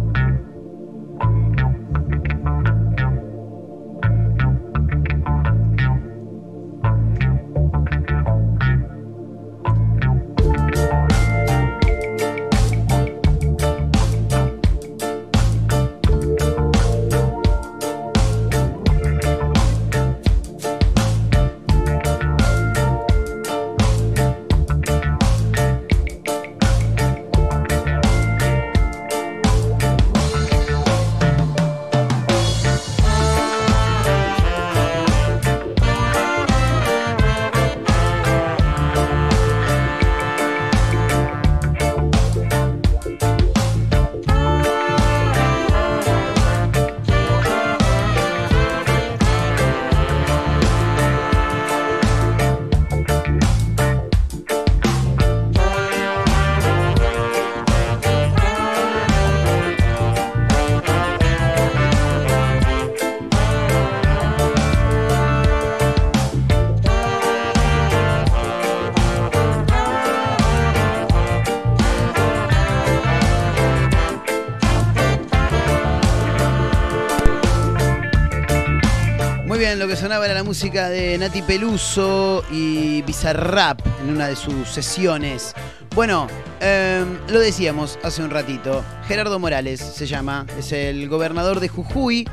[79.75, 84.69] lo que sonaba era la música de Nati Peluso y Bizarrap en una de sus
[84.69, 85.53] sesiones.
[85.93, 86.27] Bueno,
[86.61, 88.83] em, lo decíamos hace un ratito.
[89.07, 92.27] Gerardo Morales se llama, es el gobernador de Jujuy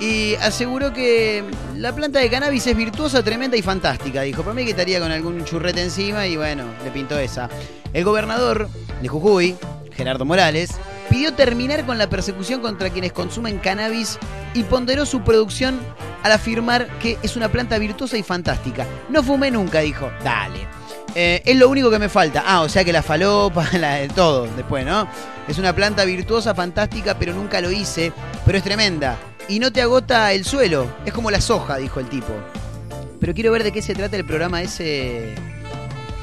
[0.00, 1.44] y aseguró que
[1.76, 4.22] la planta de cannabis es virtuosa, tremenda y fantástica.
[4.22, 7.50] Dijo, para mí que estaría con algún churrete encima y bueno, le pintó esa.
[7.92, 8.68] El gobernador
[9.02, 9.56] de Jujuy,
[9.92, 10.70] Gerardo Morales,
[11.10, 14.18] pidió terminar con la persecución contra quienes consumen cannabis
[14.54, 15.80] y ponderó su producción
[16.22, 18.86] al afirmar que es una planta virtuosa y fantástica.
[19.08, 20.10] No fumé nunca, dijo.
[20.22, 20.66] Dale.
[21.14, 22.44] Eh, es lo único que me falta.
[22.46, 25.08] Ah, o sea que la falopa, la, todo después, ¿no?
[25.48, 28.12] Es una planta virtuosa, fantástica, pero nunca lo hice.
[28.44, 29.16] Pero es tremenda.
[29.48, 30.86] Y no te agota el suelo.
[31.04, 32.32] Es como la soja, dijo el tipo.
[33.18, 35.34] Pero quiero ver de qué se trata el programa ese.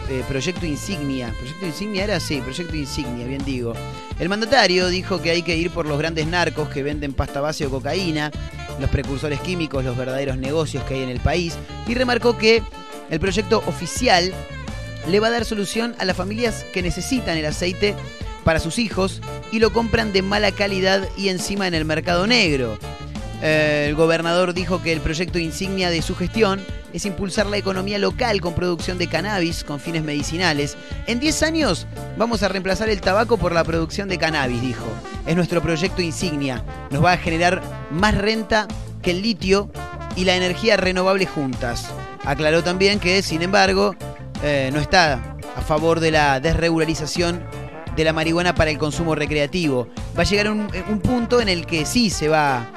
[0.10, 1.34] Eh, Proyecto Insignia.
[1.38, 2.20] ¿Proyecto Insignia era?
[2.20, 3.74] Sí, Proyecto Insignia, bien digo.
[4.20, 7.66] El mandatario dijo que hay que ir por los grandes narcos que venden pasta base
[7.66, 8.32] o cocaína,
[8.80, 11.56] los precursores químicos, los verdaderos negocios que hay en el país,
[11.88, 12.62] y remarcó que
[13.10, 14.34] El proyecto oficial
[15.08, 17.96] le va a dar solución a las familias que necesitan el aceite
[18.44, 22.78] para sus hijos y lo compran de mala calidad y encima en el mercado negro.
[23.42, 26.60] Eh, el gobernador dijo que el proyecto insignia de su gestión
[26.94, 30.76] es impulsar la economía local con producción de cannabis con fines medicinales.
[31.06, 31.86] En 10 años
[32.18, 34.88] vamos a reemplazar el tabaco por la producción de cannabis, dijo.
[35.26, 36.64] Es nuestro proyecto insignia.
[36.90, 37.62] Nos va a generar
[37.92, 38.68] más renta
[39.02, 39.70] que el litio
[40.16, 41.90] y la energía renovable juntas.
[42.26, 43.96] Aclaró también que, sin embargo,
[44.44, 47.44] eh, no está a favor de la desregularización
[47.96, 49.88] de la marihuana para el consumo recreativo.
[50.18, 52.68] Va a llegar un, un punto en el que sí se va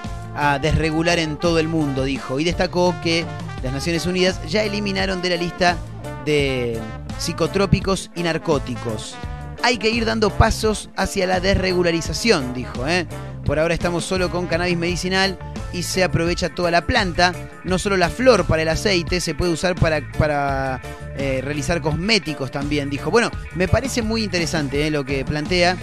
[0.40, 2.40] a desregular en todo el mundo, dijo.
[2.40, 3.26] Y destacó que
[3.62, 5.76] las Naciones Unidas ya eliminaron de la lista
[6.24, 6.80] de
[7.18, 9.16] psicotrópicos y narcóticos.
[9.62, 12.88] Hay que ir dando pasos hacia la desregularización, dijo.
[12.88, 13.06] ¿eh?
[13.44, 15.38] Por ahora estamos solo con cannabis medicinal
[15.74, 17.34] y se aprovecha toda la planta.
[17.64, 20.80] No solo la flor para el aceite, se puede usar para, para
[21.18, 23.10] eh, realizar cosméticos también, dijo.
[23.10, 24.90] Bueno, me parece muy interesante ¿eh?
[24.90, 25.76] lo que plantea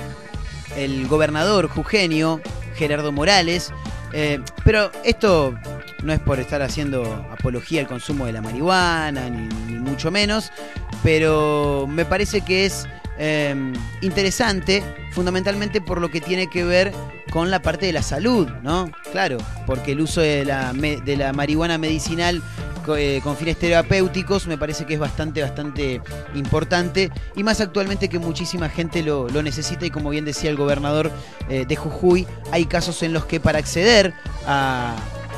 [0.75, 2.41] el gobernador jujeño,
[2.75, 3.71] Gerardo Morales.
[4.13, 5.57] Eh, pero esto
[6.03, 10.51] no es por estar haciendo apología al consumo de la marihuana, ni, ni mucho menos,
[11.03, 12.87] pero me parece que es
[13.17, 13.55] eh,
[14.01, 16.91] interesante fundamentalmente por lo que tiene que ver
[17.31, 18.91] con la parte de la salud, ¿no?
[19.11, 22.41] Claro, porque el uso de la, de la marihuana medicinal
[22.95, 26.01] eh, con fines terapéuticos me parece que es bastante, bastante
[26.35, 30.55] importante y más actualmente que muchísima gente lo, lo necesita y como bien decía el
[30.55, 31.11] gobernador
[31.49, 34.13] eh, de Jujuy, hay casos en los que para acceder
[34.45, 34.95] a,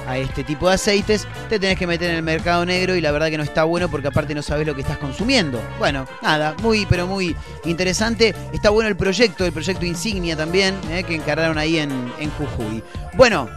[0.08, 3.12] a este tipo de aceites te tenés que meter en el mercado negro y la
[3.12, 5.62] verdad que no está bueno porque aparte no sabes lo que estás consumiendo.
[5.78, 7.36] Bueno, nada, muy pero muy
[7.66, 8.36] interesante.
[8.54, 12.84] Está bueno el proyecto, el proyecto insignia también, eh, que encargaron ahí en, en Jujuy.
[13.14, 13.50] Bueno,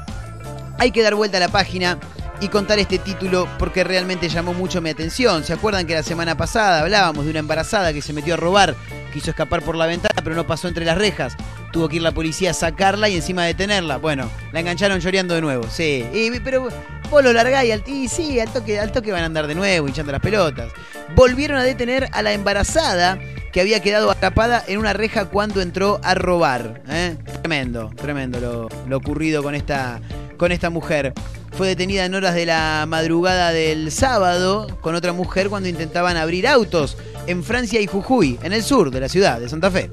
[0.79, 1.99] hay que dar vuelta a la página
[2.43, 5.45] y contar este título porque realmente llamó mucho mi atención.
[5.45, 8.75] ¿Se acuerdan que la semana pasada hablábamos de una embarazada que se metió a robar,
[9.13, 11.37] quiso escapar por la ventana pero no pasó entre las rejas?
[11.73, 13.97] Tuvo que ir la policía a sacarla y encima detenerla.
[13.97, 15.65] Bueno, la engancharon lloreando de nuevo.
[15.71, 16.69] Sí, y- pero
[17.11, 19.89] vos lo largás y, al, y sí, al toque, al van a andar de nuevo
[19.89, 20.71] hinchando las pelotas.
[21.17, 23.19] Volvieron a detener a la embarazada
[23.53, 26.83] que había quedado atrapada en una reja cuando entró a robar.
[26.89, 27.17] ¿eh?
[27.43, 30.01] Tremendo, tremendo lo, lo ocurrido con esta,
[30.39, 31.13] con esta mujer.
[31.53, 36.49] Fue detenida en horas de la madrugada del sábado con otra mujer cuando intentaban abrir
[36.49, 36.97] autos
[37.27, 39.91] en Francia y Jujuy, en el sur de la ciudad de Santa Fe.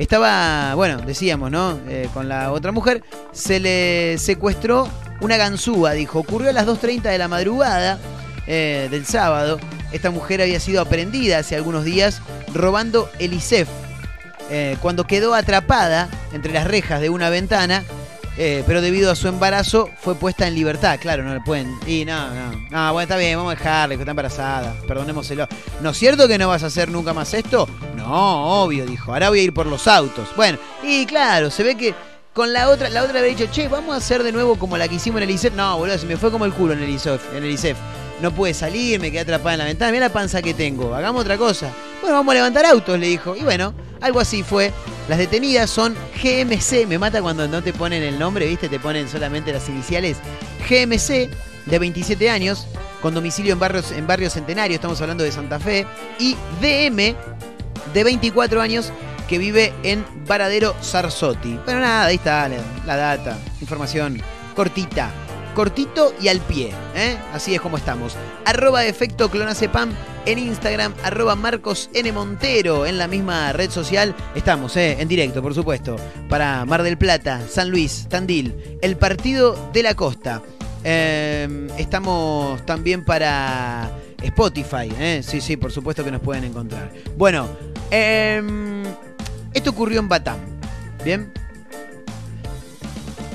[0.00, 1.78] Estaba, bueno, decíamos, ¿no?
[1.86, 4.88] Eh, con la otra mujer, se le secuestró
[5.20, 6.20] una ganzúa, dijo.
[6.20, 7.98] Ocurrió a las 2.30 de la madrugada
[8.46, 9.60] eh, del sábado.
[9.92, 12.22] Esta mujer había sido aprendida hace algunos días
[12.54, 13.68] robando el ISEF.
[14.48, 17.84] eh, cuando quedó atrapada entre las rejas de una ventana,
[18.36, 20.98] eh, pero debido a su embarazo fue puesta en libertad.
[21.00, 21.76] Claro, no le pueden.
[21.86, 22.50] Y no, no.
[22.70, 24.74] No, bueno, está bien, vamos a dejarle, que está embarazada.
[24.86, 25.46] Perdonémoselo.
[25.82, 27.68] ¿No es cierto que no vas a hacer nunca más esto?
[27.96, 29.12] No, obvio, dijo.
[29.12, 30.28] Ahora voy a ir por los autos.
[30.36, 31.94] Bueno, y claro, se ve que
[32.32, 34.88] con la otra, la otra había dicho, che, vamos a hacer de nuevo como la
[34.88, 35.54] que hicimos en el ISEF.
[35.54, 37.20] No, boludo, se me fue como el culo en el ISEF.
[37.34, 37.76] En el ISEF.
[38.22, 39.92] No pude salir, me quedé atrapada en la ventana.
[39.92, 40.94] Mira la panza que tengo.
[40.94, 41.72] Hagamos otra cosa.
[42.02, 43.34] Bueno, vamos a levantar autos, le dijo.
[43.34, 44.72] Y bueno, algo así fue.
[45.08, 46.86] Las detenidas son GMC.
[46.86, 48.68] Me mata cuando no te ponen el nombre, ¿viste?
[48.68, 50.18] Te ponen solamente las iniciales.
[50.68, 51.30] GMC,
[51.66, 52.66] de 27 años,
[53.00, 55.86] con domicilio en, barrios, en Barrio Centenario, estamos hablando de Santa Fe.
[56.18, 57.14] Y DM,
[57.94, 58.92] de 24 años,
[59.28, 61.58] que vive en Varadero Sarzotti.
[61.64, 62.48] Bueno, nada, ahí está
[62.86, 63.38] la data.
[63.60, 64.20] Información
[64.54, 65.10] cortita.
[65.54, 67.16] Cortito y al pie, ¿eh?
[67.32, 68.16] Así es como estamos.
[68.44, 69.90] Arroba efecto clonacepam
[70.26, 72.12] en Instagram, arroba Marcos N.
[72.12, 74.14] Montero en la misma red social.
[74.34, 74.96] Estamos, ¿eh?
[75.00, 75.96] En directo, por supuesto.
[76.28, 80.42] Para Mar del Plata, San Luis, Tandil, el Partido de la Costa.
[80.84, 83.90] Eh, estamos también para
[84.22, 85.22] Spotify, ¿eh?
[85.22, 86.90] Sí, sí, por supuesto que nos pueden encontrar.
[87.16, 87.48] Bueno,
[87.90, 88.84] em,
[89.52, 90.38] esto ocurrió en Batam,
[91.04, 91.32] ¿bien?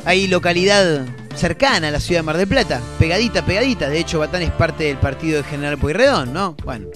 [0.06, 1.06] Hay localidad
[1.36, 3.90] cercana a la ciudad de Mar del Plata, pegadita, pegadita.
[3.90, 6.56] De hecho, Batán es parte del partido de General Pueyrredón, ¿no?
[6.64, 6.88] Bueno.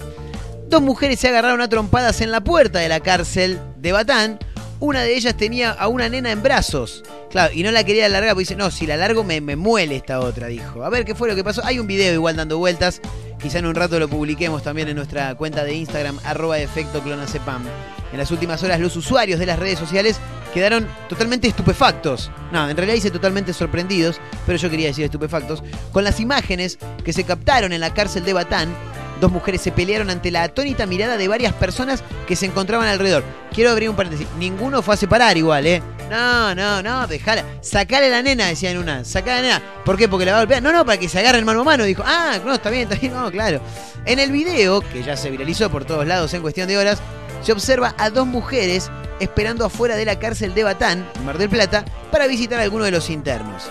[0.68, 4.38] Dos mujeres se agarraron a trompadas en la puerta de la cárcel de Batán.
[4.80, 7.04] Una de ellas tenía a una nena en brazos.
[7.28, 9.96] Claro, y no la quería alargar porque dice, no, si la largo me, me muele
[9.96, 10.82] esta otra, dijo.
[10.82, 11.62] A ver qué fue lo que pasó.
[11.66, 13.02] Hay un video igual dando vueltas.
[13.42, 17.62] Quizá en un rato lo publiquemos también en nuestra cuenta de Instagram, arroba efecto clonacepam.
[18.10, 20.18] En las últimas horas los usuarios de las redes sociales
[20.52, 22.30] quedaron totalmente estupefactos.
[22.50, 25.62] No, en realidad hice totalmente sorprendidos, pero yo quería decir estupefactos,
[25.92, 28.74] con las imágenes que se captaron en la cárcel de Batán.
[29.20, 33.22] Dos mujeres se pelearon ante la atónita mirada de varias personas que se encontraban alrededor.
[33.52, 34.26] Quiero abrir un paréntesis.
[34.38, 35.82] Ninguno fue a separar igual, ¿eh?
[36.10, 37.44] No, no, no, dejala.
[37.60, 39.04] Sacale la nena, decían una.
[39.04, 39.62] Sacale a la nena.
[39.84, 40.08] ¿Por qué?
[40.08, 40.62] Porque la va a golpear.
[40.62, 41.84] No, no, para que se agarren mano a mano.
[41.84, 43.12] Dijo, ah, no, está bien, está bien.
[43.12, 43.60] No, claro.
[44.06, 47.00] En el video, que ya se viralizó por todos lados en cuestión de horas,
[47.42, 48.90] se observa a dos mujeres
[49.20, 52.84] esperando afuera de la cárcel de Batán, en Mar del Plata, para visitar a alguno
[52.84, 53.70] de los internos.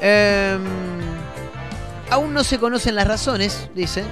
[0.00, 0.60] Em,
[2.10, 4.04] aún no se conocen las razones, dice.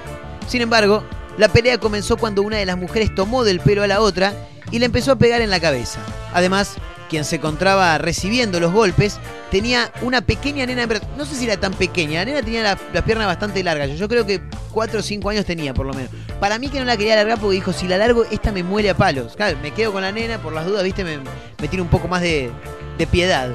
[0.47, 1.03] Sin embargo,
[1.37, 4.33] la pelea comenzó cuando una de las mujeres tomó del pelo a la otra
[4.71, 5.99] y le empezó a pegar en la cabeza.
[6.33, 6.75] Además,
[7.09, 9.19] quien se encontraba recibiendo los golpes
[9.51, 10.87] tenía una pequeña nena,
[11.17, 14.07] no sé si era tan pequeña, la nena tenía la, la pierna bastante larga, yo,
[14.07, 14.41] creo que
[14.71, 16.11] 4 o 5 años tenía por lo menos.
[16.39, 18.91] Para mí que no la quería alargar porque dijo, si la largo, esta me muere
[18.91, 19.35] a palos.
[19.35, 22.07] Claro, me quedo con la nena, por las dudas, viste, me, me tiene un poco
[22.07, 22.51] más de,
[22.97, 23.49] de piedad.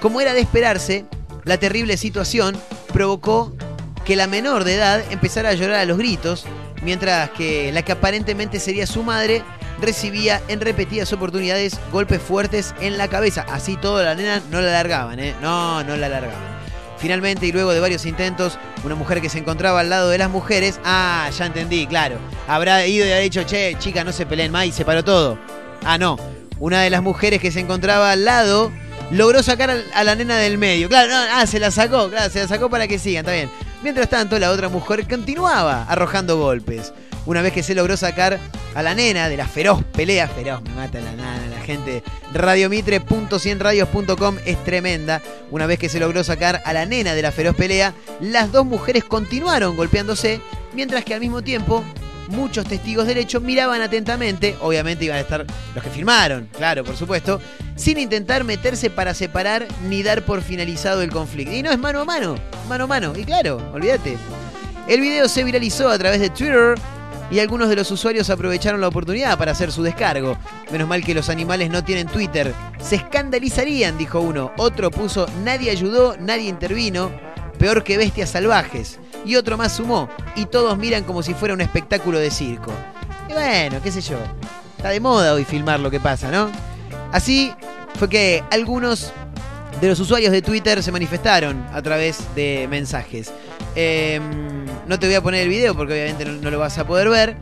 [0.00, 1.04] Como era de esperarse,
[1.44, 2.56] la terrible situación
[2.92, 3.52] provocó
[4.10, 6.44] que la menor de edad empezara a llorar a los gritos,
[6.82, 9.44] mientras que la que aparentemente sería su madre
[9.80, 13.46] recibía en repetidas oportunidades golpes fuertes en la cabeza.
[13.52, 15.36] Así todo la nena no la largaban, ¿eh?
[15.40, 16.42] No, no la largaban.
[16.98, 20.28] Finalmente, y luego de varios intentos, una mujer que se encontraba al lado de las
[20.28, 24.50] mujeres, ah, ya entendí, claro, habrá ido y ha dicho, che, chica, no se peleen
[24.50, 25.38] más y se paró todo.
[25.84, 26.18] Ah, no,
[26.58, 28.72] una de las mujeres que se encontraba al lado
[29.12, 30.88] logró sacar a la nena del medio.
[30.88, 33.69] Claro, no, ah, se la sacó, claro, se la sacó para que sigan, está bien.
[33.82, 36.92] Mientras tanto, la otra mujer continuaba arrojando golpes.
[37.26, 38.38] Una vez que se logró sacar
[38.74, 42.02] a la nena de la feroz pelea, feroz, me mata la nana, la gente.
[42.32, 45.20] Radiomitre.cienradios.com es tremenda.
[45.50, 48.66] Una vez que se logró sacar a la nena de la feroz pelea, las dos
[48.66, 50.40] mujeres continuaron golpeándose,
[50.74, 51.84] mientras que al mismo tiempo
[52.30, 56.96] muchos testigos del hecho miraban atentamente, obviamente iban a estar los que filmaron, claro, por
[56.96, 57.40] supuesto,
[57.76, 61.54] sin intentar meterse para separar ni dar por finalizado el conflicto.
[61.54, 62.36] Y no es mano a mano,
[62.68, 64.16] mano a mano, y claro, olvídate.
[64.88, 66.74] El video se viralizó a través de Twitter
[67.30, 70.36] y algunos de los usuarios aprovecharon la oportunidad para hacer su descargo.
[70.72, 72.52] Menos mal que los animales no tienen Twitter.
[72.80, 74.52] Se escandalizarían, dijo uno.
[74.56, 77.12] Otro puso, nadie ayudó, nadie intervino.
[77.58, 78.98] Peor que bestias salvajes.
[79.24, 80.08] Y otro más sumó.
[80.36, 82.72] Y todos miran como si fuera un espectáculo de circo.
[83.28, 84.18] Y bueno, qué sé yo.
[84.76, 86.50] Está de moda hoy filmar lo que pasa, ¿no?
[87.12, 87.52] Así
[87.98, 89.12] fue que algunos
[89.80, 93.32] de los usuarios de Twitter se manifestaron a través de mensajes.
[93.76, 94.20] Eh,
[94.86, 97.08] no te voy a poner el video porque obviamente no, no lo vas a poder
[97.08, 97.36] ver,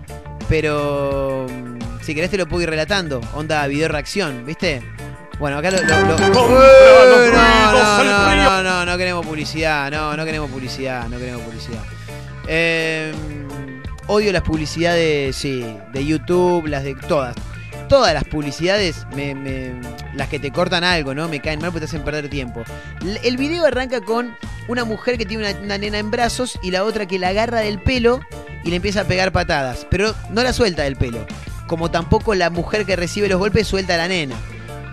[0.49, 3.21] pero mm, si querés te lo puedo ir relatando.
[3.35, 4.83] Onda video reacción, ¿viste?
[5.39, 5.79] Bueno, acá lo...
[5.83, 11.07] lo- lo- Uy, no, no, no, no, no, no queremos publicidad, no, no queremos publicidad,
[11.09, 11.81] no queremos publicidad.
[12.49, 13.13] Eh,
[14.09, 17.37] odio las publicidades, sí, de YouTube, las de todas.
[17.89, 19.73] Todas las publicidades, me, me-
[20.15, 21.29] las que te cortan algo, ¿no?
[21.29, 22.65] Me caen mal porque te hacen perder tiempo.
[23.23, 24.37] El video arranca con
[24.67, 27.61] una mujer que tiene una, una nena en brazos y la otra que la agarra
[27.61, 28.21] del pelo
[28.65, 29.87] y le empieza a pegar patadas.
[29.91, 31.25] Pero no la suelta del pelo.
[31.67, 34.35] Como tampoco la mujer que recibe los golpes suelta a la nena.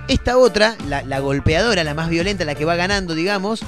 [0.07, 3.61] Esta otra, la, golpeadora, la más violenta, la que va ganando, digamos,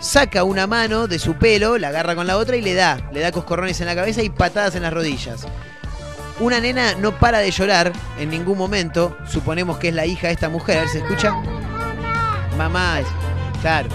[0.00, 3.00] saca una mano de su pelo, la agarra con la otra y le da.
[3.10, 5.46] Le da coscorrones en la cabeza y patadas en las rodillas.
[6.40, 9.16] Una nena no para de llorar en ningún momento.
[9.26, 10.76] Suponemos que es la hija de esta mujer.
[10.76, 11.34] A ver, ¿se escucha?
[12.58, 13.00] Mamá,
[13.62, 13.88] claro.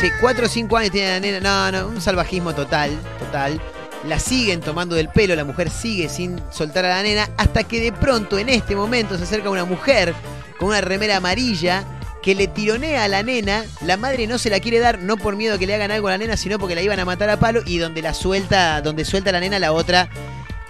[0.00, 1.40] Sí, 4 o 5 años tiene la nena.
[1.40, 3.60] No, no, un salvajismo total, total.
[4.06, 7.80] La siguen tomando del pelo, la mujer sigue sin soltar a la nena, hasta que
[7.80, 10.14] de pronto, en este momento, se acerca una mujer
[10.58, 11.84] con una remera amarilla
[12.22, 13.64] que le tironea a la nena.
[13.82, 16.12] La madre no se la quiere dar, no por miedo que le hagan algo a
[16.12, 17.62] la nena, sino porque la iban a matar a palo.
[17.66, 20.08] Y donde la suelta, donde suelta la nena, la otra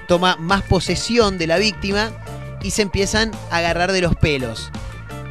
[0.08, 2.10] toma más posesión de la víctima
[2.62, 4.70] y se empiezan a agarrar de los pelos.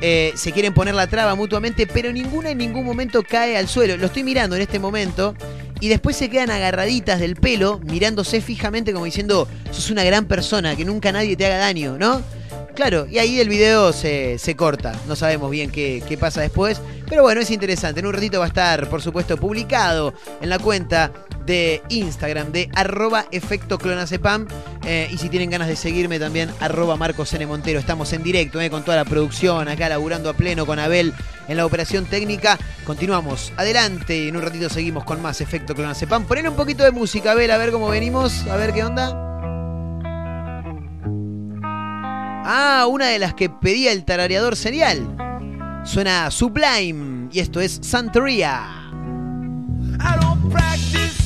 [0.01, 3.97] Eh, se quieren poner la traba mutuamente, pero ninguna en ningún momento cae al suelo.
[3.97, 5.35] Lo estoy mirando en este momento.
[5.79, 10.77] Y después se quedan agarraditas del pelo, mirándose fijamente como diciendo, sos una gran persona,
[10.77, 12.21] que nunca nadie te haga daño, ¿no?
[12.75, 14.93] Claro, y ahí el video se, se corta.
[15.07, 16.81] No sabemos bien qué, qué pasa después.
[17.07, 17.99] Pero bueno, es interesante.
[17.99, 21.11] En un ratito va a estar, por supuesto, publicado en la cuenta
[21.45, 24.47] de Instagram de arroba efecto clonacepam.
[24.85, 27.33] Eh, y si tienen ganas de seguirme también, arroba Marcos.
[27.47, 27.79] Montero.
[27.79, 31.13] Estamos en directo eh, con toda la producción, acá laburando a pleno con Abel
[31.47, 32.57] en la operación técnica.
[32.85, 36.25] Continuamos adelante y en un ratito seguimos con más efecto clonacepam.
[36.25, 39.52] Ponen un poquito de música, Abel, a ver cómo venimos, a ver qué onda.
[42.45, 45.15] Ah, una de las que pedía el tarareador serial.
[45.85, 48.61] Suena Sublime y esto es Santería.
[49.99, 51.22] I don't practice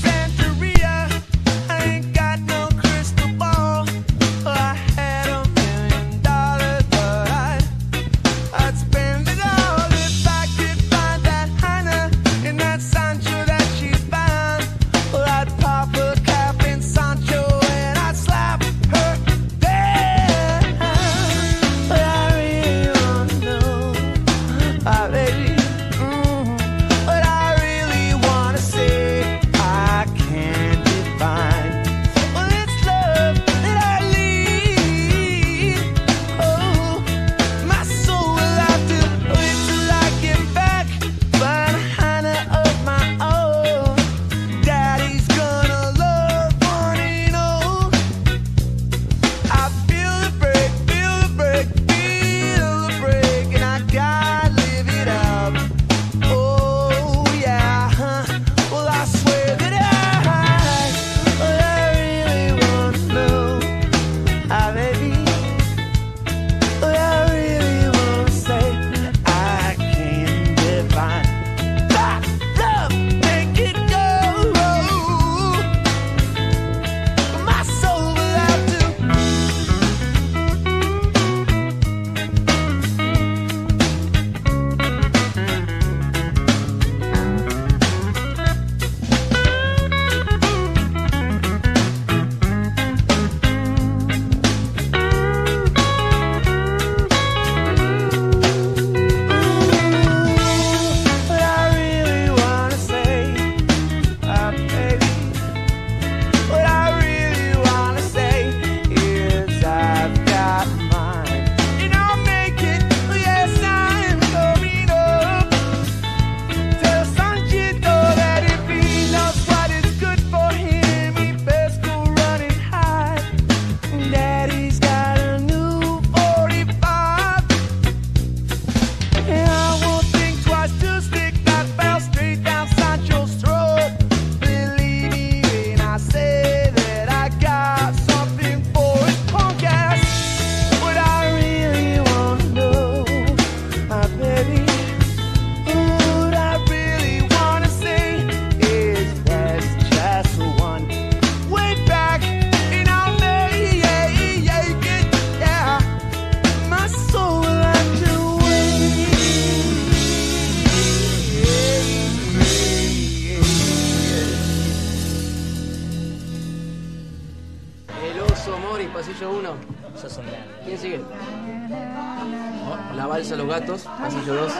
[174.18, 174.53] pasillo 2.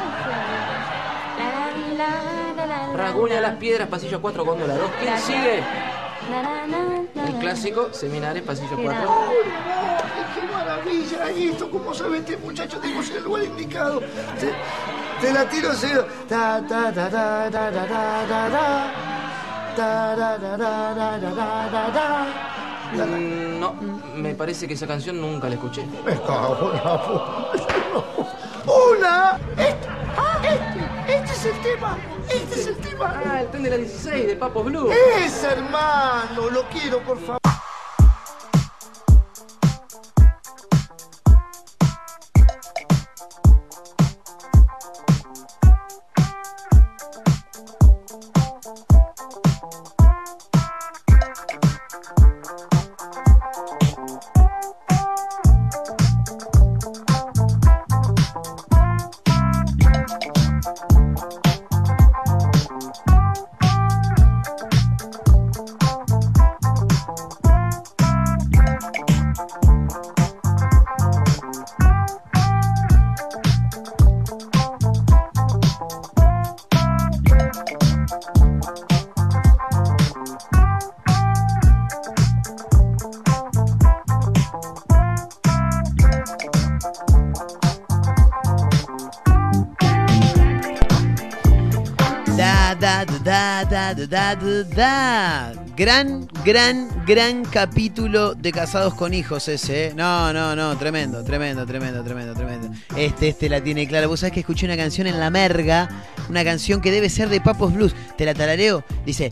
[2.96, 4.92] Raguña las piedras, pasillo 4, góndola 2.
[5.00, 5.64] ¿Quién sigue?
[7.28, 9.10] El clásico, Seminares, pasillo 4.
[10.36, 11.70] ¡Qué maravilla esto!
[11.72, 12.80] ¿Cómo sabe este muchacho?
[12.80, 14.00] Tenemos el lugar indicado.
[14.00, 14.54] Te,
[15.22, 16.06] te la tiro cero.
[16.28, 16.62] Ta.
[16.68, 17.88] Ta, ta, ta, ta, ta, ta,
[18.28, 18.50] ta,
[21.94, 22.58] ta.
[23.60, 23.74] No,
[24.16, 25.86] me parece que esa canción nunca la escuché.
[26.06, 27.67] Me cago en la puta.
[28.98, 29.88] Este,
[30.48, 31.98] este, este es el tema.
[32.30, 33.22] Este es el tema.
[33.26, 34.92] Ah, el tren de la 16 de Papo Blue.
[34.92, 37.47] Es hermano, lo quiero, por favor.
[94.10, 95.54] Da, da, da.
[95.76, 99.94] Gran, gran, gran capítulo de Casados con Hijos ese, ¿eh?
[99.96, 102.70] No, no, no, tremendo, tremendo, tremendo, tremendo, tremendo.
[102.96, 104.08] Este, este la tiene clara.
[104.08, 105.90] Vos sabés que escuché una canción en La Merga,
[106.30, 107.96] una canción que debe ser de Papos Blues.
[108.18, 108.84] Te la tarareo.
[109.06, 109.32] Dice...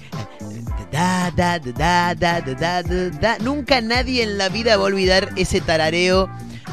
[0.92, 3.38] Da, da, da, da, da, da.
[3.40, 6.30] Nunca nadie en la vida va a olvidar ese tarareo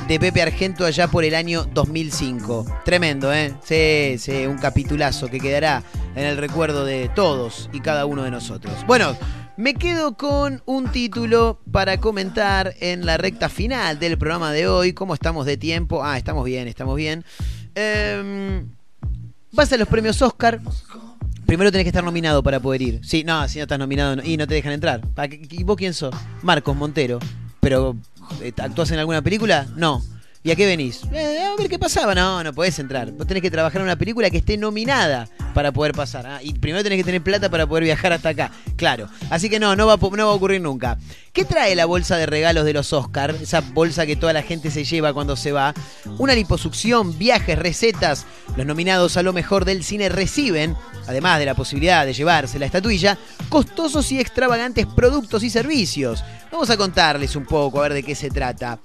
[0.08, 2.66] de Pepe Argento allá por el año 2005.
[2.84, 3.54] Tremendo, ¿eh?
[3.64, 5.82] Sí, sí, un capitulazo que quedará
[6.14, 8.74] en el recuerdo de todos y cada uno de nosotros.
[8.86, 9.16] Bueno,
[9.56, 14.92] me quedo con un título para comentar en la recta final del programa de hoy.
[14.92, 16.04] ¿Cómo estamos de tiempo?
[16.04, 17.24] Ah, estamos bien, estamos bien.
[17.74, 18.62] Eh,
[19.52, 20.60] vas a los premios Oscar.
[21.46, 23.00] Primero tenés que estar nominado para poder ir.
[23.02, 25.00] Sí, no, si no estás nominado no- y no te dejan entrar.
[25.14, 26.14] ¿Para qué- ¿Y vos quién sos?
[26.42, 27.18] Marcos Montero.
[27.60, 27.94] Pero,
[28.62, 29.66] ¿actúas en alguna película?
[29.76, 30.02] No.
[30.44, 31.02] ¿Y a qué venís?
[31.12, 32.16] Eh, a ver qué pasaba.
[32.16, 33.12] No, no podés entrar.
[33.12, 36.26] Vos tenés que trabajar en una película que esté nominada para poder pasar.
[36.26, 38.50] Ah, Y primero tenés que tener plata para poder viajar hasta acá.
[38.76, 39.08] Claro.
[39.30, 40.98] Así que no, no va a ocurrir nunca.
[41.32, 43.34] ¿Qué trae la bolsa de regalos de los Oscar?
[43.40, 45.72] Esa bolsa que toda la gente se lleva cuando se va.
[46.18, 48.26] Una liposucción, viajes, recetas.
[48.54, 50.76] Los nominados a lo mejor del cine reciben,
[51.06, 53.16] además de la posibilidad de llevarse la estatuilla,
[53.48, 56.22] costosos y extravagantes productos y servicios.
[56.50, 58.78] Vamos a contarles un poco, a ver de qué se trata.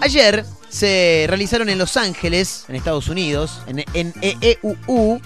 [0.00, 5.20] Ayer se realizaron en Los Ángeles, en Estados Unidos, en, en EEUU,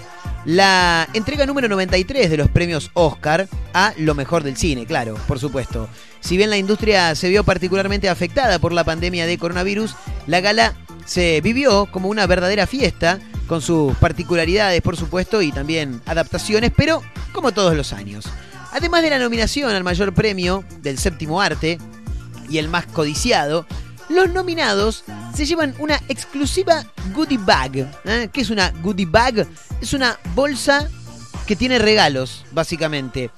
[0.46, 5.38] la entrega número 93 de los premios Oscar a lo mejor del cine, claro, por
[5.38, 5.86] supuesto.
[6.22, 9.96] Si bien la industria se vio particularmente afectada por la pandemia de coronavirus,
[10.26, 13.18] la gala se vivió como una verdadera fiesta,
[13.48, 17.02] con sus particularidades, por supuesto, y también adaptaciones, pero
[17.32, 18.24] como todos los años.
[18.70, 21.78] Además de la nominación al mayor premio del séptimo arte
[22.48, 23.66] y el más codiciado,
[24.08, 25.04] los nominados
[25.34, 27.90] se llevan una exclusiva goodie bag.
[28.04, 28.30] ¿eh?
[28.32, 29.46] ¿Qué es una goodie bag?
[29.80, 30.88] Es una bolsa
[31.46, 33.30] que tiene regalos, básicamente.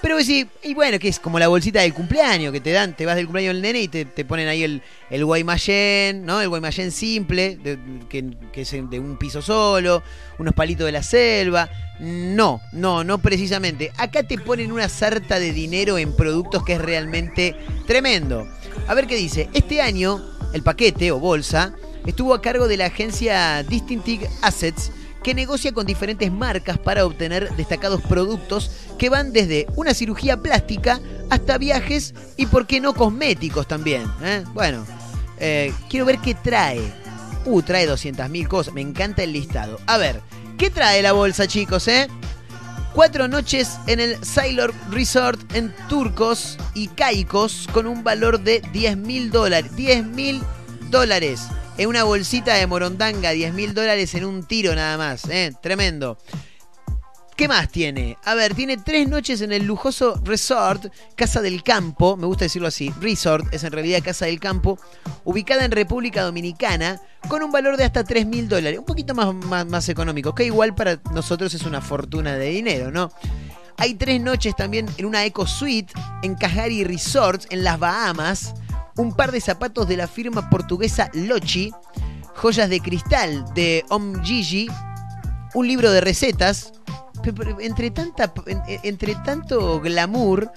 [0.00, 2.94] Pero vos decís, y bueno, que es como la bolsita del cumpleaños que te dan,
[2.96, 6.40] te vas del cumpleaños del nene y te, te ponen ahí el, el Guaymallén, ¿no?
[6.40, 7.58] El Guaymallén simple,
[8.08, 10.02] que, que es de un piso solo,
[10.38, 11.68] unos palitos de la selva.
[11.98, 13.90] No, no, no precisamente.
[13.96, 18.46] Acá te ponen una sarta de dinero en productos que es realmente tremendo.
[18.86, 19.48] A ver qué dice.
[19.52, 20.22] Este año,
[20.52, 21.74] el paquete o bolsa
[22.06, 24.92] estuvo a cargo de la agencia Distinctive Assets,
[25.28, 31.02] que negocia con diferentes marcas para obtener destacados productos que van desde una cirugía plástica
[31.28, 34.10] hasta viajes y, por qué no, cosméticos también.
[34.22, 34.42] ¿eh?
[34.54, 34.86] Bueno,
[35.38, 36.80] eh, quiero ver qué trae.
[37.44, 38.72] Uh, trae 200.000 cosas.
[38.72, 39.78] Me encanta el listado.
[39.86, 40.22] A ver,
[40.56, 42.08] ¿qué trae la bolsa, chicos, eh?
[42.94, 48.96] Cuatro noches en el Sailor Resort en Turcos y Caicos con un valor de 10
[48.96, 49.76] mil dólares.
[49.76, 50.40] 10 mil
[50.88, 51.48] dólares.
[51.78, 55.24] En una bolsita de morondanga, 10 mil dólares en un tiro nada más.
[55.30, 55.52] ¿eh?
[55.62, 56.18] Tremendo.
[57.36, 58.18] ¿Qué más tiene?
[58.24, 62.66] A ver, tiene tres noches en el lujoso resort Casa del Campo, me gusta decirlo
[62.66, 64.76] así, resort es en realidad Casa del Campo,
[65.22, 69.32] ubicada en República Dominicana, con un valor de hasta 3 mil dólares, un poquito más,
[69.32, 73.12] más, más económico, que igual para nosotros es una fortuna de dinero, ¿no?
[73.76, 75.92] Hay tres noches también en una Eco Suite
[76.24, 78.52] en Cajari Resorts en las Bahamas,
[78.98, 81.72] un par de zapatos de la firma portuguesa Lochi,
[82.36, 84.68] Joyas de Cristal de Om Gigi,
[85.54, 86.72] un libro de recetas.
[87.60, 90.50] Entre, tanta, en- en- entre tanto glamour,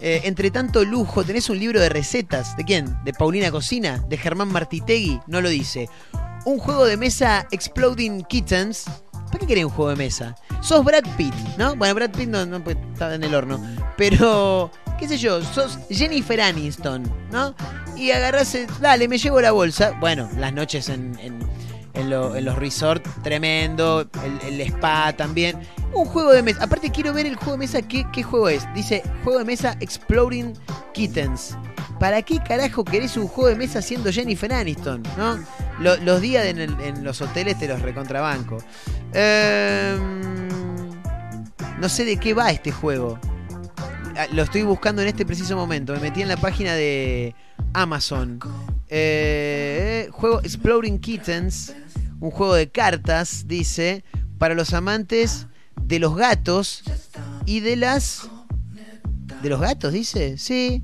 [0.00, 2.56] eh, entre tanto lujo, tenés un libro de recetas.
[2.56, 2.96] ¿De quién?
[3.04, 4.02] ¿De Paulina Cocina?
[4.08, 5.20] ¿De Germán Martitegui?
[5.26, 5.88] No lo dice.
[6.44, 8.84] Un juego de mesa Exploding Kittens.
[9.26, 10.34] ¿Para qué querés un juego de mesa?
[10.62, 11.76] Sos Brad Pitt, ¿no?
[11.76, 13.60] Bueno, Brad Pitt no, no, pues, estaba en el horno.
[13.98, 17.54] Pero, qué sé yo, sos Jennifer Aniston, ¿no?
[17.96, 19.92] Y agarrás, dale, me llevo la bolsa.
[20.00, 21.38] Bueno, las noches en, en-
[21.94, 24.08] en en los resorts, tremendo.
[24.46, 25.58] El, spa también.
[25.92, 26.62] Un juego de mesa.
[26.62, 27.82] Aparte, quiero ver el juego de mesa.
[27.82, 28.62] ¿Qué, juego es?
[28.72, 30.52] Dice, juego de mesa Exploding
[30.94, 31.56] Kittens.
[31.98, 35.02] ¿Para qué carajo querés un juego de mesa siendo Jennifer Aniston?
[35.16, 35.40] ¿No?
[35.80, 38.58] Lo- los días en, en los hoteles te los recontrabanco.
[39.12, 40.90] Ehm,
[41.80, 43.18] no sé de qué va este juego.
[44.18, 45.92] Ah, Lo estoy buscando en este preciso momento.
[45.92, 47.36] Me metí en la página de
[47.72, 48.40] Amazon.
[48.88, 51.72] Eh, juego Exploring Kittens.
[52.18, 54.02] Un juego de cartas, dice.
[54.38, 55.46] Para los amantes
[55.80, 56.82] de los gatos
[57.46, 58.28] y de las.
[59.40, 60.36] ¿De los gatos, dice?
[60.36, 60.82] Sí.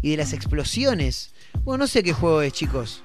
[0.00, 1.34] Y de las explosiones.
[1.64, 3.02] Bueno, no sé qué juego es, chicos.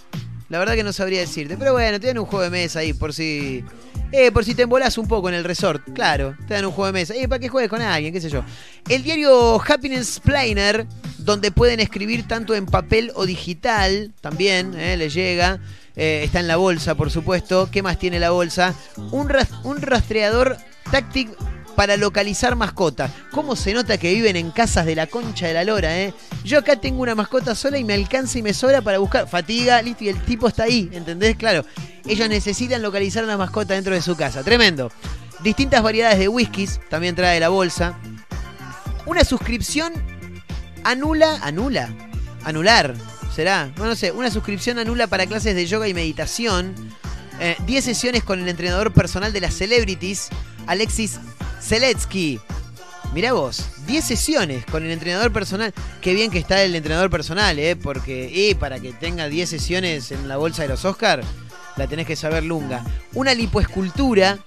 [0.49, 1.57] La verdad que no sabría decirte.
[1.57, 3.65] Pero bueno, te dan un juego de mesa ahí por si.
[4.12, 5.82] Eh, por si te embolás un poco en el resort.
[5.93, 7.14] Claro, te dan un juego de mesa.
[7.16, 8.43] Eh, para que juegues con alguien, qué sé yo.
[8.89, 10.86] El diario Happiness Planner,
[11.20, 15.59] donde pueden escribir tanto en papel o digital, también eh, les llega.
[15.95, 17.70] Eh, está en la bolsa, por supuesto.
[17.72, 18.74] ¿Qué más tiene la bolsa?
[19.12, 20.57] Un, ras- un rastreador
[20.89, 21.34] táctico
[21.76, 23.11] para localizar mascotas.
[23.32, 26.13] ¿Cómo se nota que viven en casas de la concha de la lora, eh?
[26.43, 29.28] Yo acá tengo una mascota sola y me alcanza y me sobra para buscar.
[29.28, 31.36] Fatiga, listo, y el tipo está ahí, ¿entendés?
[31.36, 31.65] Claro.
[32.05, 34.43] Ellos necesitan localizar una mascota dentro de su casa.
[34.43, 34.91] Tremendo.
[35.43, 37.97] Distintas variedades de whiskies, también trae la bolsa.
[39.05, 39.93] Una suscripción
[40.84, 41.89] anula, anula,
[42.43, 42.93] anular,
[43.36, 46.76] será, no, no sé, una suscripción anula para clases de yoga y meditación.
[47.39, 50.30] Eh, 10 sesiones con el entrenador personal de las celebrities,
[50.67, 51.19] Alexis
[51.62, 52.39] Zeletsky.
[53.14, 55.74] Mirá vos, 10 sesiones con el entrenador personal.
[56.01, 57.76] Qué bien que está el entrenador personal, ¿eh?
[57.76, 61.22] Porque, y para que tenga 10 sesiones en la bolsa de los Oscar,
[61.76, 62.84] la tenés que saber lunga.
[63.14, 64.39] Una lipoescultura,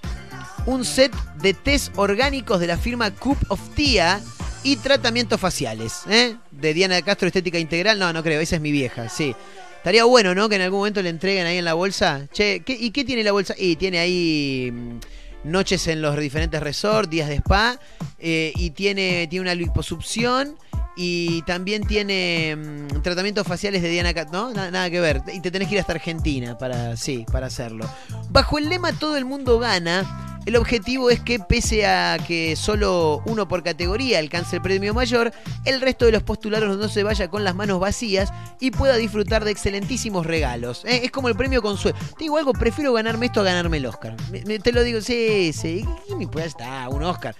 [0.65, 4.19] un set de test orgánicos de la firma Cup of Tia
[4.63, 6.35] y tratamientos faciales, ¿eh?
[6.49, 7.99] De Diana Castro Estética Integral.
[7.99, 9.35] No, no creo, esa es mi vieja, sí.
[9.77, 10.49] Estaría bueno, ¿no?
[10.49, 12.25] Que en algún momento le entreguen ahí en la bolsa.
[12.33, 13.53] Che, ¿qué- ¿y qué tiene la bolsa?
[13.55, 14.97] Y tiene ahí mm,
[15.45, 17.79] noches en los diferentes resorts, días de spa,
[18.19, 20.57] eh, y tiene, tiene una liposucción.
[20.97, 24.53] Y también tiene mm, tratamientos faciales de Diana Cat, ¿no?
[24.53, 25.21] Na- nada que ver.
[25.33, 27.85] Y te tenés que ir hasta Argentina para, sí, para hacerlo.
[28.29, 33.21] Bajo el lema Todo el mundo gana, el objetivo es que pese a que solo
[33.25, 35.31] uno por categoría alcance el premio mayor,
[35.65, 39.43] el resto de los postulados no se vaya con las manos vacías y pueda disfrutar
[39.43, 40.83] de excelentísimos regalos.
[40.85, 41.01] ¿eh?
[41.03, 41.97] Es como el premio consuelo.
[42.17, 44.15] Te digo algo, prefiero ganarme esto a ganarme el Oscar.
[44.63, 45.85] Te lo digo, sí, sí.
[46.07, 46.89] ¿Qué me puede estar?
[46.89, 47.35] Un Oscar.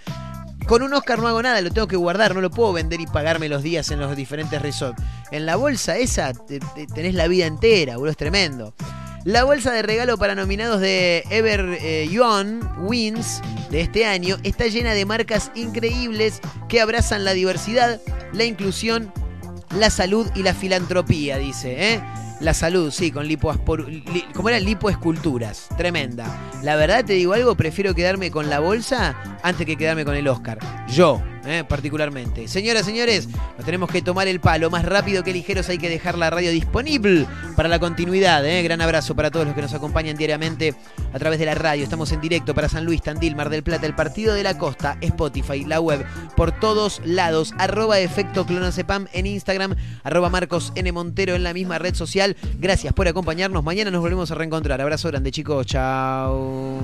[0.66, 3.06] Con un Oscar no hago nada, lo tengo que guardar, no lo puedo vender y
[3.06, 5.00] pagarme los días en los diferentes resorts.
[5.30, 6.58] En la bolsa esa te-
[6.92, 8.74] tenés la vida entera, boludo, es tremendo.
[9.26, 14.66] La bolsa de regalo para nominados de Ever eh, Yuan Wins de este año está
[14.68, 18.00] llena de marcas increíbles que abrazan la diversidad,
[18.32, 19.12] la inclusión,
[19.76, 22.00] la salud y la filantropía, dice, ¿eh?
[22.38, 23.88] La salud, sí, con lipoaspor...
[23.88, 24.62] li- ¿Cómo eran?
[24.64, 25.70] Lipoesculturas.
[25.76, 26.26] Tremenda.
[26.62, 30.28] La verdad, te digo algo, prefiero quedarme con la bolsa antes que quedarme con el
[30.28, 30.58] Oscar.
[30.86, 31.64] Yo, ¿eh?
[31.68, 32.48] particularmente.
[32.48, 34.70] Señoras, señores, nos tenemos que tomar el palo.
[34.70, 37.26] Más rápido que ligeros hay que dejar la radio disponible
[37.56, 38.44] para la continuidad.
[38.46, 38.62] ¿eh?
[38.62, 40.74] Gran abrazo para todos los que nos acompañan diariamente
[41.12, 41.84] a través de la radio.
[41.84, 44.98] Estamos en directo para San Luis, Tandil, Mar del Plata, el Partido de la Costa,
[45.00, 46.04] Spotify, la web,
[46.36, 47.54] por todos lados.
[47.58, 50.90] Arroba efecto clonazepam en Instagram, arroba Marcos N.
[50.92, 52.36] Montero en la misma red social.
[52.58, 53.64] Gracias por acompañarnos.
[53.64, 54.80] Mañana nos volvemos a reencontrar.
[54.80, 55.66] Abrazo grande, chicos.
[55.66, 56.80] Chao.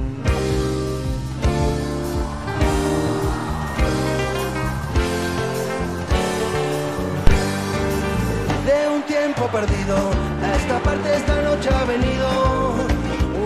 [9.31, 9.97] Perdido.
[10.43, 12.75] A esta parte esta noche ha venido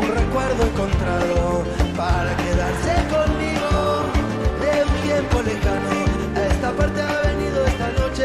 [0.01, 1.65] un recuerdo encontrado
[1.95, 4.09] para quedarse conmigo.
[4.61, 5.91] De un tiempo lejano,
[6.35, 8.25] a esta parte ha venido esta noche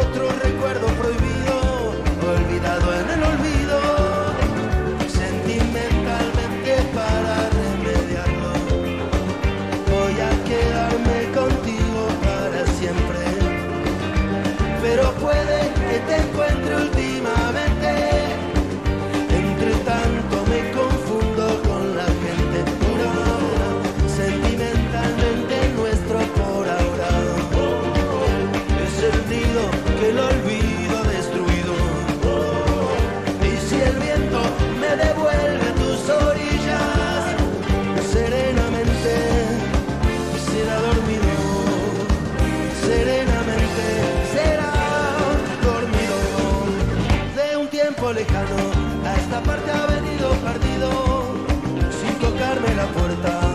[0.00, 1.94] otro recuerdo prohibido,
[2.32, 3.78] olvidado en el olvido.
[5.08, 8.52] Sentimentalmente para remediarlo,
[9.90, 13.22] voy a quedarme contigo para siempre
[14.82, 15.51] pero puede
[49.04, 50.90] a esta parte ha venido perdido
[52.00, 53.51] sin tocarme la puerta.